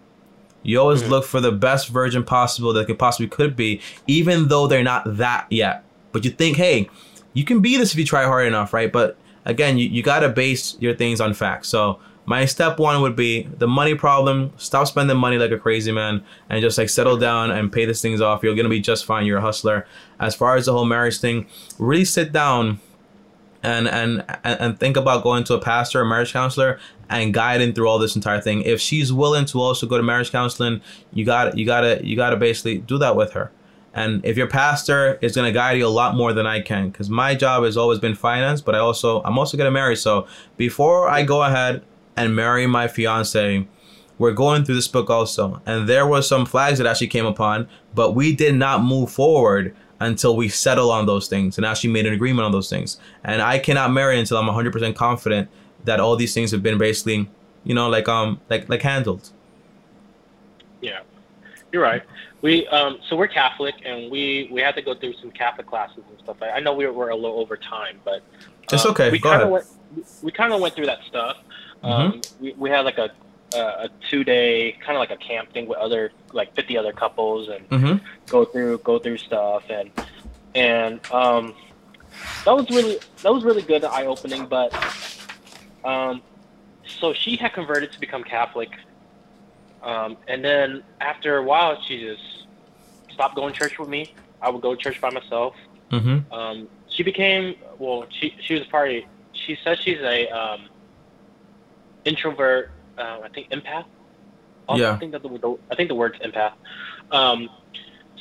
[0.62, 1.10] you always Mhm.
[1.10, 5.16] look for the best version possible that could possibly could be, even though they're not
[5.16, 5.86] that yet.
[6.12, 6.90] But you think, hey,
[7.34, 8.92] you can be this if you try hard enough, right?
[8.92, 9.16] But
[9.46, 11.70] again, you, you gotta base your things on facts.
[11.70, 14.52] So my step one would be the money problem.
[14.58, 18.02] Stop spending money like a crazy man and just like settle down and pay these
[18.02, 18.44] things off.
[18.44, 19.26] You're gonna be just fine.
[19.26, 19.88] You're a hustler.
[20.20, 21.46] As far as the whole marriage thing,
[21.78, 22.82] really sit down
[23.64, 27.88] and and and think about going to a pastor or marriage counselor and guiding through
[27.88, 28.62] all this entire thing.
[28.62, 32.38] If she's willing to also go to marriage counseling, you got you gotta you gotta
[32.38, 33.52] basically do that with her.
[33.94, 37.10] And if your pastor is gonna guide you a lot more than I can, because
[37.10, 41.10] my job has always been finance, but I also I'm also gonna marry So before
[41.10, 41.84] I go ahead
[42.16, 43.68] and marry my fiance,
[44.18, 47.68] we're going through this book also, and there were some flags that actually came upon,
[47.96, 52.06] but we did not move forward until we settle on those things and actually made
[52.06, 52.98] an agreement on those things.
[53.24, 55.50] And I cannot marry until I'm 100% confident
[55.86, 57.30] that all these things have been basically,
[57.64, 59.30] you know, like um like like handled.
[60.82, 61.02] yeah,
[61.72, 62.04] you're right.
[62.42, 66.04] We um, so we're Catholic, and we we had to go through some Catholic classes
[66.10, 66.38] and stuff.
[66.42, 68.24] I, I know we were, we're a little over time, but
[68.72, 69.12] It's um, okay.
[69.12, 69.50] We kind of.
[69.50, 69.54] Mm-hmm.
[69.54, 69.66] went
[70.22, 71.38] we kind of went through that stuff.
[71.84, 73.10] Um, we we had like a
[73.54, 76.94] a, a two day kind of like a camp thing with other like 50 other
[76.94, 78.06] couples and Mm-hmm.
[78.28, 79.92] go through go through stuff and
[80.56, 81.54] and um
[82.46, 84.74] that was really that was really good eye opening but
[85.84, 86.22] um
[86.86, 88.70] so she had converted to become catholic
[89.84, 92.48] um and then after a while she just
[93.12, 95.56] stopped going to church with me I would go to church by myself.
[95.92, 96.32] Mm-hmm.
[96.34, 98.06] Um, she became well.
[98.10, 100.62] She she was a party She says she's a um,
[102.06, 102.72] introvert.
[103.00, 103.86] Uh, I think empath.
[104.76, 104.92] Yeah.
[104.94, 106.54] I think that the, the I think the word's empath.
[107.12, 107.50] Um,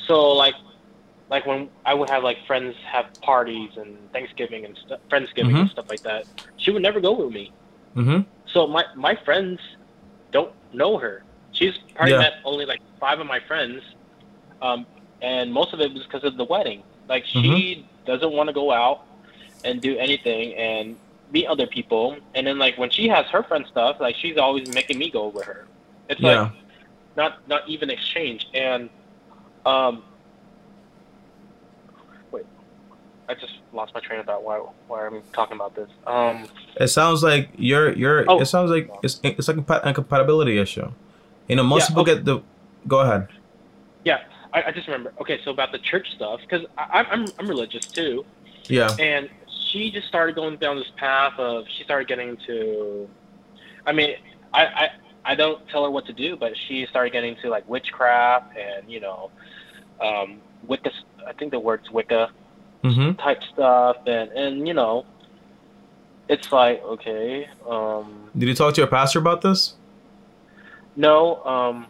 [0.07, 0.55] so like
[1.29, 5.67] like when I would have like friends have parties and Thanksgiving and stuff, Friendsgiving and
[5.67, 5.71] Mhm.
[5.71, 6.25] stuff like that,
[6.57, 7.51] she would never go with me.
[7.95, 8.21] Mm-hmm.
[8.53, 9.59] So my my friends
[10.31, 11.23] don't know her.
[11.51, 12.19] She's probably Yeah.
[12.19, 13.83] met only like five of my friends,
[14.61, 14.85] um,
[15.21, 16.81] and most of it was because of the wedding.
[17.07, 18.05] Like she Mm-hmm.
[18.05, 19.01] doesn't want to go out
[19.65, 20.95] and do anything and
[21.31, 22.17] meet other people.
[22.35, 25.27] And then like when she has her friend stuff, like she's always making me go
[25.27, 25.65] with her.
[26.09, 26.41] It's Yeah.
[26.43, 26.51] like
[27.15, 28.47] not not even exchange.
[28.53, 28.89] And
[29.65, 30.03] um,
[32.31, 32.45] wait,
[33.27, 34.43] I just lost my train of thought.
[34.43, 35.89] Why why I'm talking about this?
[36.07, 36.47] Um.
[36.79, 38.25] It sounds like you're you're.
[38.29, 38.39] Oh.
[38.39, 40.91] It sounds like it's it's like a compatibility issue.
[41.47, 42.15] You know, most Yeah, people okay.
[42.15, 42.41] get the.
[42.87, 43.27] Go ahead.
[44.05, 44.19] Yeah,
[44.53, 45.13] I, I just remember.
[45.19, 48.25] Okay, so about the church stuff, because I'm I'm I'm religious too,
[48.67, 48.95] Yeah.
[48.97, 49.29] and
[49.71, 53.07] she just started going down this path of she started getting to.
[53.85, 54.15] I mean,
[54.53, 54.89] I I
[55.25, 58.89] I don't tell her what to do, but she started getting to like witchcraft and
[58.91, 59.31] you know,
[60.01, 60.91] um, Wicca.
[61.27, 62.29] I think the word's Wicca
[62.83, 63.13] Mm-hmm.
[63.21, 65.05] type stuff, and and you know,
[66.29, 69.73] it's like okay, um, Did you talk to your pastor about this?
[70.95, 71.87] no, um,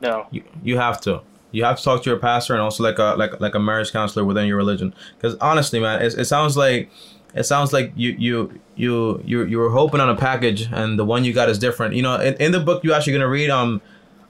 [0.00, 1.20] no, You you have to.
[1.52, 3.92] You have to talk to your pastor and also like a like like a marriage
[3.92, 4.94] counselor within your religion.
[5.16, 6.90] Because honestly, man, it, it sounds like
[7.34, 11.04] it sounds like you you you you you were hoping on a package and the
[11.04, 11.94] one you got is different.
[11.94, 13.80] You know, in, in the book you're actually gonna read um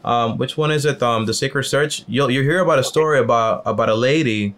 [0.05, 2.05] um which one is it um the Sacred Search.
[2.09, 4.55] You'll you hear about a story about about a lady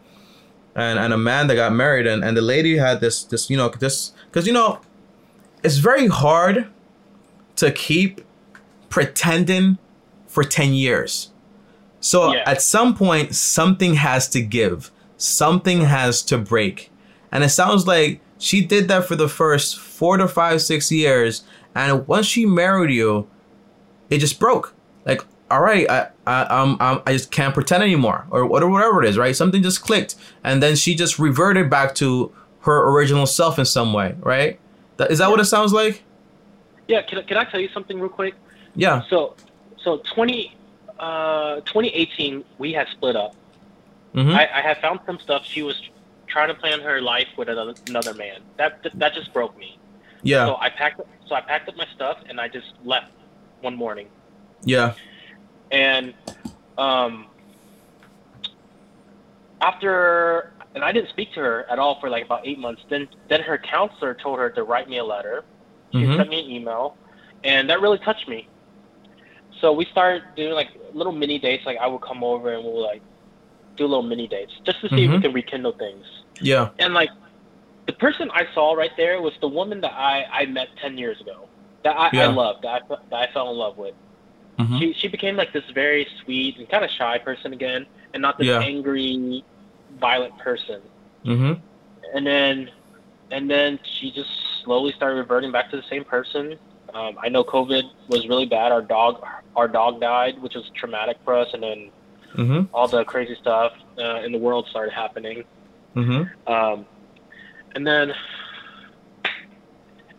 [0.75, 3.57] and and a man that got married and and the lady had this this you
[3.57, 4.81] know this because you know
[5.63, 6.69] it's very hard
[7.57, 8.21] to keep
[8.89, 9.79] pretending
[10.27, 11.32] for 10 years.
[12.03, 12.43] So Yeah.
[12.47, 16.91] at some point, something has to give, something has to break.
[17.31, 21.45] And it sounds like she did that for the first four to five, six years.
[21.75, 23.29] And once she married you,
[24.11, 24.75] it just broke.
[25.07, 29.03] Like, all right, I, I, um, um, I just can't pretend anymore, or whatever, whatever
[29.03, 29.35] it is, right?
[29.35, 33.93] Something just clicked, and then she just reverted back to her original self in some
[33.93, 34.59] way, right?
[34.97, 36.03] That, is that what it sounds like?
[36.89, 37.01] yeah.
[37.03, 38.35] Can can I tell you something real quick?
[38.75, 39.03] Yeah.
[39.09, 39.35] So,
[39.83, 40.55] so 20,
[41.03, 43.35] uh, 2018, we had split up.
[44.15, 44.31] Mm-hmm.
[44.31, 45.45] I, I had found some stuff.
[45.45, 45.75] She was
[46.27, 48.41] trying to plan her life with another, another man.
[48.57, 49.79] That that just broke me.
[50.23, 50.47] yeah.
[50.47, 51.01] So I packed.
[51.01, 53.11] up- So I packed up my stuff and I just left
[53.63, 54.09] one morning.
[54.65, 54.95] yeah.
[55.71, 56.13] And
[56.79, 57.27] um,
[59.61, 62.83] after, and I didn't speak to her at all for like about eight months.
[62.91, 65.45] Then then her counselor told her to write me a letter.
[65.93, 66.17] She Mhm.
[66.17, 66.97] sent me an email,
[67.45, 68.49] and that really touched me.
[69.63, 71.65] So we started doing like little mini dates.
[71.65, 73.01] Like I would come over and we'll like
[73.77, 75.23] do little mini dates just to see if we Mhm.
[75.23, 76.05] can rekindle things.
[76.41, 76.71] Yeah.
[76.81, 77.11] And like
[77.87, 81.21] the person I saw right there was the woman that I I met ten years
[81.21, 81.49] ago.
[81.85, 82.25] That I, Yeah.
[82.25, 82.63] I loved.
[82.65, 83.95] That I, that I fell in love with.
[84.59, 84.79] Mhm.
[84.81, 88.39] She she became like this very sweet and kind of shy person again, and not
[88.39, 88.61] this Yeah.
[88.61, 89.45] angry,
[90.01, 90.83] violent person.
[91.25, 91.53] Mm-hmm.
[92.17, 92.69] And then
[93.31, 94.31] and then she just
[94.65, 96.59] slowly started reverting back to the same person.
[96.95, 98.73] Um, I know COVID was really bad.
[98.73, 99.25] Our dog
[99.57, 101.91] our dog died, which was traumatic for us, and then
[102.35, 102.75] Mm-hmm.
[102.75, 105.45] all the crazy stuff uh, in the world started happening.
[105.95, 106.51] Mm-hmm.
[106.51, 106.87] Um,
[107.75, 108.15] and then,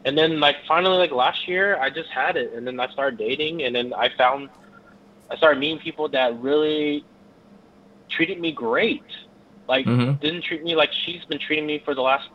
[0.06, 3.18] and then like finally like last year, I just had it, and then I started
[3.18, 4.50] dating, and then I found,
[5.32, 7.04] I started meeting people that really
[8.10, 9.02] treated me great,
[9.68, 10.20] like Mhm.
[10.20, 12.30] didn't treat me like she's been treating me for the last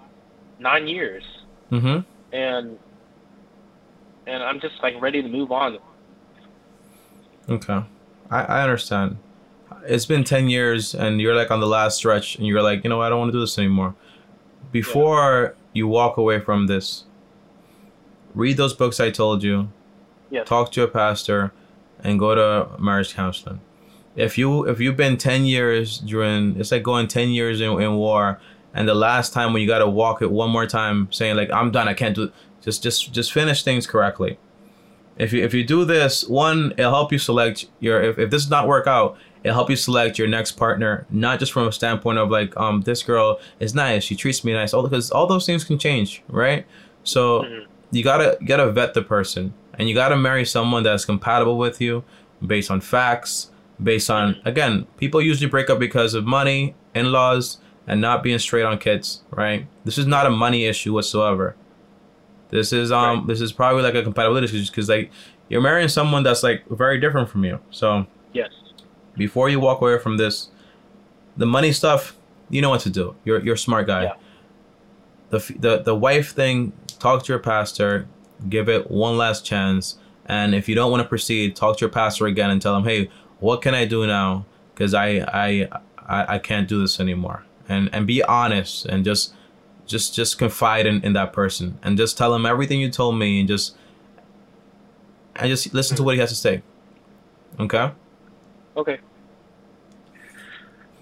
[0.58, 1.22] nine years,
[1.70, 2.00] Mm-hmm.
[2.34, 2.78] and
[4.28, 5.78] and I'm just like ready to move on.
[7.48, 7.82] Okay.
[8.30, 9.16] I, I understand.
[9.86, 12.90] It's been 10 years and you're like on the last stretch and you're like, you
[12.90, 13.94] know I don't want to do this anymore.
[14.70, 17.04] Before you walk away from this,
[18.34, 19.70] read those books I told you,
[20.30, 20.46] Yes.
[20.46, 21.52] talk to a pastor,
[22.04, 23.60] and go to marriage counseling.
[24.14, 27.94] If you if you've been 10 years during it's like going 10 years in, in
[27.94, 28.38] war
[28.74, 31.50] and the last time when you got to walk it one more time saying like
[31.50, 32.30] I'm done I can't do
[32.62, 34.38] just just just finish things correctly.
[35.16, 38.42] If you if you do this, one it'll help you select your if, if this
[38.42, 41.72] does not work out, it'll help you select your next partner not just from a
[41.72, 45.26] standpoint of like um this girl is nice, she treats me nice, all because all
[45.26, 46.66] those things can change, right?
[47.04, 47.64] So Mhm.
[47.90, 51.80] you gotta you gotta vet the person and you gotta marry someone that's compatible with
[51.80, 52.04] you
[52.46, 53.50] based on facts
[53.82, 58.64] based on again people usually break up because of money in-laws and not being straight
[58.64, 61.54] on kids right this is not a money issue whatsoever
[62.50, 63.26] this is um Right.
[63.28, 65.10] this is probably like a compatibility issue because like
[65.48, 68.50] you're marrying someone that's like very different from you so Yes.
[69.16, 70.48] before you walk away from this
[71.36, 72.16] the money stuff,
[72.50, 73.14] you know what to do.
[73.24, 74.02] You're you're a smart guy.
[74.04, 74.12] Yeah.
[75.30, 78.08] The the the wife thing, talk to your pastor,
[78.48, 81.90] give it one last chance, and if you don't want to proceed, talk to your
[81.90, 83.08] pastor again and tell him, hey,
[83.40, 84.46] what can I do now?
[84.74, 85.68] Because I, I
[86.08, 87.44] I I can't do this anymore.
[87.68, 89.34] And and be honest and just
[89.88, 93.40] just just confide in, in that person and just tell him everything you told me
[93.40, 93.74] and just
[95.36, 96.62] and just listen to what he has to say.
[97.58, 97.90] Okay.
[98.76, 98.98] Okay.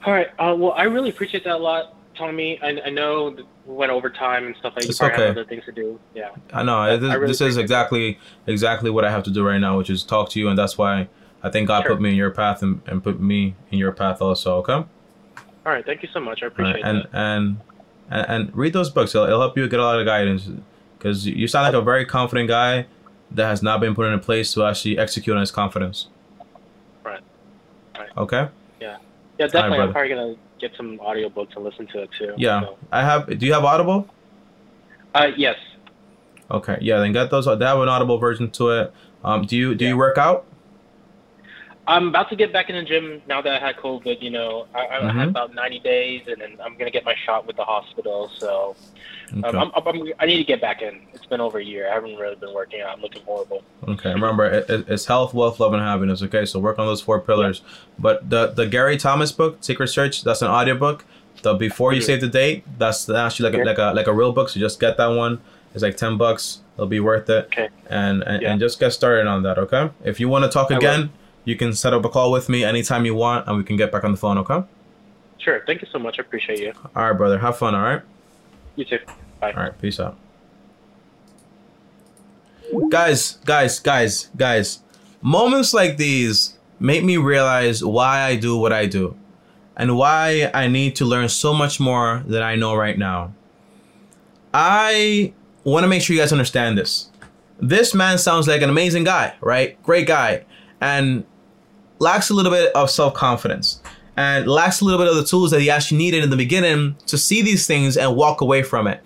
[0.05, 0.29] All right.
[0.39, 2.61] Uh, well, I really appreciate that a lot, Tommy.
[2.63, 5.29] I, I know that we went over time and stuff like that It's okay.
[5.29, 5.99] other things to do.
[6.15, 6.31] Yeah.
[6.53, 9.31] I know I- this, I really this is appreciate exactly exactly what I have to
[9.31, 11.09] do right now, which is talk to you, and that's why
[11.43, 11.93] I think God Sure.
[11.93, 14.59] put me in your path and, and put me in your path also.
[14.59, 14.73] Okay.
[14.73, 14.87] All
[15.73, 15.85] right.
[15.85, 16.43] Thank you so much.
[16.43, 17.09] I All right, appreciate and, that.
[17.13, 17.57] and
[18.11, 19.15] and and read those books.
[19.15, 20.49] It'll, it'll help you get a lot of guidance
[20.99, 22.87] because you sound like a very confident guy
[23.33, 26.09] that has not been put in a place to actually execute on his confidence.
[27.05, 27.21] Right.
[27.99, 28.09] Right.
[28.17, 28.49] Okay.
[28.81, 28.99] Yeah,
[29.39, 29.69] Yeah, definitely.
[29.79, 29.83] brother.
[29.83, 32.35] I'm probably gonna get some audiobooks and listen to it too.
[32.37, 32.61] Yeah.
[32.63, 32.79] So.
[32.93, 33.39] I have.
[33.39, 34.09] Do you have Audible?
[35.15, 35.57] Uh, yes.
[36.51, 36.79] Okay.
[36.81, 37.01] Yeah.
[37.01, 37.47] Then get those.
[37.47, 38.95] They have an Audible version to it.
[39.25, 39.45] Um.
[39.45, 40.45] Do you do you work out?
[41.89, 44.21] I'm about to get back in the gym now that I had COVID.
[44.21, 45.15] You know, I, I Mhm.
[45.15, 48.29] had about 90 days, and then I'm gonna get my shot with the hospital.
[48.39, 48.75] So
[49.39, 49.57] Okay.
[49.57, 51.01] um, I'm, I'm, I need to get back in.
[51.15, 51.89] It's been over a year.
[51.91, 52.97] I haven't really been working out.
[52.97, 53.63] I'm looking horrible.
[53.89, 56.23] Okay, remember it, it- it's health, wealth, love, and happiness.
[56.23, 57.63] Okay, so work on those four pillars.
[57.99, 61.05] But the the Gary Thomas book, Secret Search, that's an audiobook.
[61.43, 62.05] The Before You Mhm.
[62.07, 64.49] Save the Date, that's actually like a, like a like a real book.
[64.49, 65.41] So just get that one.
[65.75, 66.61] It's like ten bucks.
[66.77, 67.45] It'll be worth it.
[67.47, 67.69] Okay.
[67.89, 68.51] And and, Yeah.
[68.53, 69.59] and just get started on that.
[69.59, 69.91] Okay.
[70.05, 71.09] If you want to talk I will.
[71.47, 73.91] You can set up a call with me anytime you want, and we can get
[73.91, 74.37] back on the phone.
[74.39, 74.63] Okay.
[75.39, 75.63] Sure.
[75.65, 76.19] Thank you so much.
[76.19, 76.73] I appreciate you.
[76.95, 77.39] All right, brother.
[77.39, 77.75] Have fun.
[77.75, 78.03] All right.
[78.75, 78.99] You too.
[79.41, 79.53] Bye.
[79.53, 80.19] All right, peace out.
[82.91, 84.81] Guys, guys, guys, guys.
[85.23, 89.17] Moments like these make me realize why I do what I do
[89.77, 93.33] and why I need to learn so much more than I know right now.
[94.53, 95.33] I
[95.65, 97.11] want to make sure you guys understand this.
[97.59, 99.81] This man sounds like an amazing guy, right?
[99.83, 100.45] Great guy.
[100.81, 101.25] And
[101.99, 103.81] lacks a little bit of self confidence
[104.17, 106.97] and lacks a little bit of the tools that he actually needed in the beginning
[107.07, 109.03] to see these things and walk away from it.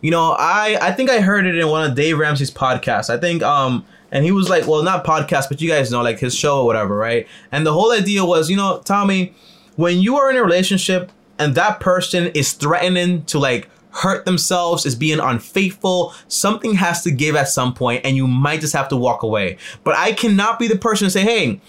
[0.00, 3.10] You know, I I think I heard it in one of Dave Ramsey's podcasts.
[3.10, 6.18] I think um and he was like, well, not podcast, but you guys know, like
[6.18, 7.26] his show or whatever, right?
[7.50, 9.34] And the whole idea was, you know, Tommy,
[9.76, 14.84] when you are in a relationship and that person is threatening to like hurt themselves,
[14.84, 18.88] is being unfaithful, something has to give at some point, and you might just have
[18.88, 19.56] to walk away.
[19.82, 21.60] But I cannot be the person to say, hey,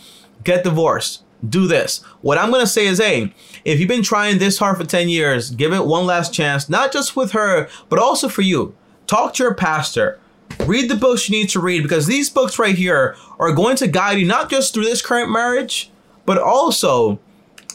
[0.43, 1.23] get divorced.
[1.47, 2.03] Do this.
[2.21, 3.33] What I'm gonna say is, hey,
[3.65, 6.91] if you've been trying this hard for 10 years, give it one last chance, not
[6.91, 8.75] just with her, but also for you.
[9.07, 10.19] Talk to your pastor.
[10.65, 13.87] Read the books you need to read because these books right here are going to
[13.87, 15.91] guide you not just through this current marriage,
[16.25, 17.19] but also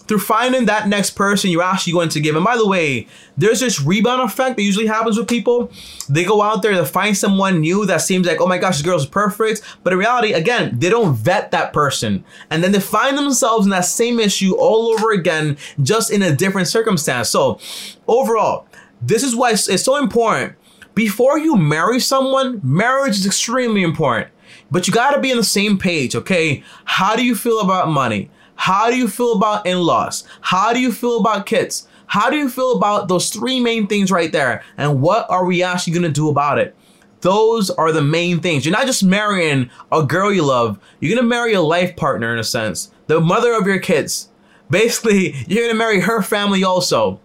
[0.09, 2.35] through finding that next person you're actually going to give.
[2.35, 3.07] And by the way,
[3.37, 5.71] there's this rebound effect that usually happens with people.
[6.09, 8.87] They go out there to find someone new that seems like, oh my gosh, this
[8.87, 9.63] girl's perfect.
[9.85, 12.25] But in reality, again, they don't vet that person.
[12.51, 16.35] And then they find themselves in that same issue all over again, just in a
[16.35, 17.29] different circumstance.
[17.29, 17.61] So
[18.09, 18.67] overall,
[19.03, 20.55] this is why it's, so important.
[20.95, 24.31] Before you marry someone, marriage is extremely important.
[24.71, 26.65] But you gotta be on the same page, okay?
[26.85, 28.31] How do you feel about money?
[28.59, 30.25] How do you feel about in laws?
[30.41, 31.87] How do you feel about kids?
[32.09, 34.65] How do you feel about those three main things right there?
[34.77, 36.75] And what are we actually gonna do about it?
[37.21, 38.67] Those are the main things.
[38.67, 42.39] You're not just marrying a girl you love, you're gonna marry a life partner in
[42.41, 44.29] a sense, the mother of your kids.
[44.69, 47.21] Basically, you're gonna marry her family also.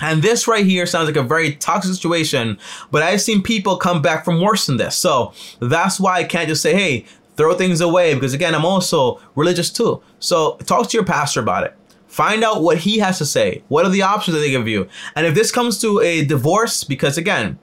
[0.00, 2.58] And this right here sounds like a very toxic situation,
[2.92, 4.96] but I've seen people come back from worse than this.
[4.96, 7.06] So that's why I can't just say, hey,
[7.36, 10.02] throw things away, because again, I'm also religious too.
[10.18, 11.76] So talk to your pastor about it.
[12.06, 13.62] Find out what he has to say.
[13.68, 14.88] What are the options that they give you?
[15.14, 17.58] And if this comes to a divorce, because again,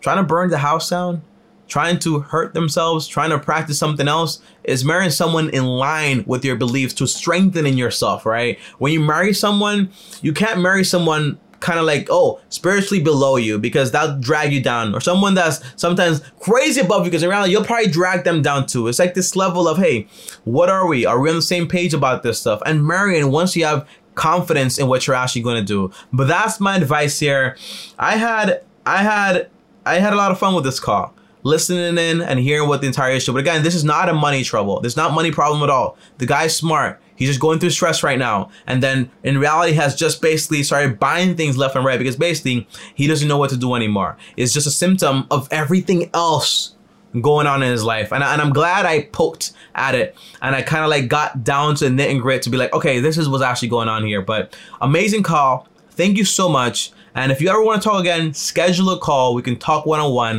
[0.00, 1.22] trying to burn the house down,
[1.68, 6.44] trying to hurt themselves, trying to practice something else, is marrying someone in line with
[6.44, 8.58] your beliefs to strengthening yourself, right?
[8.78, 9.90] When you marry someone,
[10.20, 14.62] you can't marry someone kind of like, oh, spiritually below you because that'll drag you
[14.62, 18.66] down, or someone that's sometimes crazy above you because reality, you'll probably drag them down
[18.66, 18.88] too.
[18.88, 20.06] It's like this level of, hey,
[20.44, 21.06] what are we?
[21.06, 22.62] Are we on the same page about this stuff?
[22.66, 25.92] And marrying, once you have confidence in what you're actually going to do.
[26.12, 27.56] But that's my advice here.
[27.98, 29.50] I had, I had,
[29.84, 32.88] I had a lot of fun with this call listening in and hearing what the
[32.88, 33.32] entire issue.
[33.32, 34.80] But again, this is not a money trouble.
[34.80, 35.96] There's not money problem at all.
[36.18, 37.00] The guy's smart.
[37.16, 38.50] He's just going through stress right now.
[38.66, 42.68] And then in reality has just basically started buying things left and right because basically
[42.94, 44.16] he doesn't know what to do anymore.
[44.36, 46.74] It's just a symptom of everything else
[47.20, 48.12] going on in his life.
[48.12, 51.44] And, I, and I'm glad I poked at it and I kind of like got
[51.44, 53.88] down to the knit and grit to be like, okay, this is what's actually going
[53.88, 54.22] on here.
[54.22, 55.68] But amazing call.
[55.90, 56.92] Thank you so much.
[57.14, 59.34] And if you ever want to talk again, schedule a call.
[59.34, 60.34] We can talk one on one.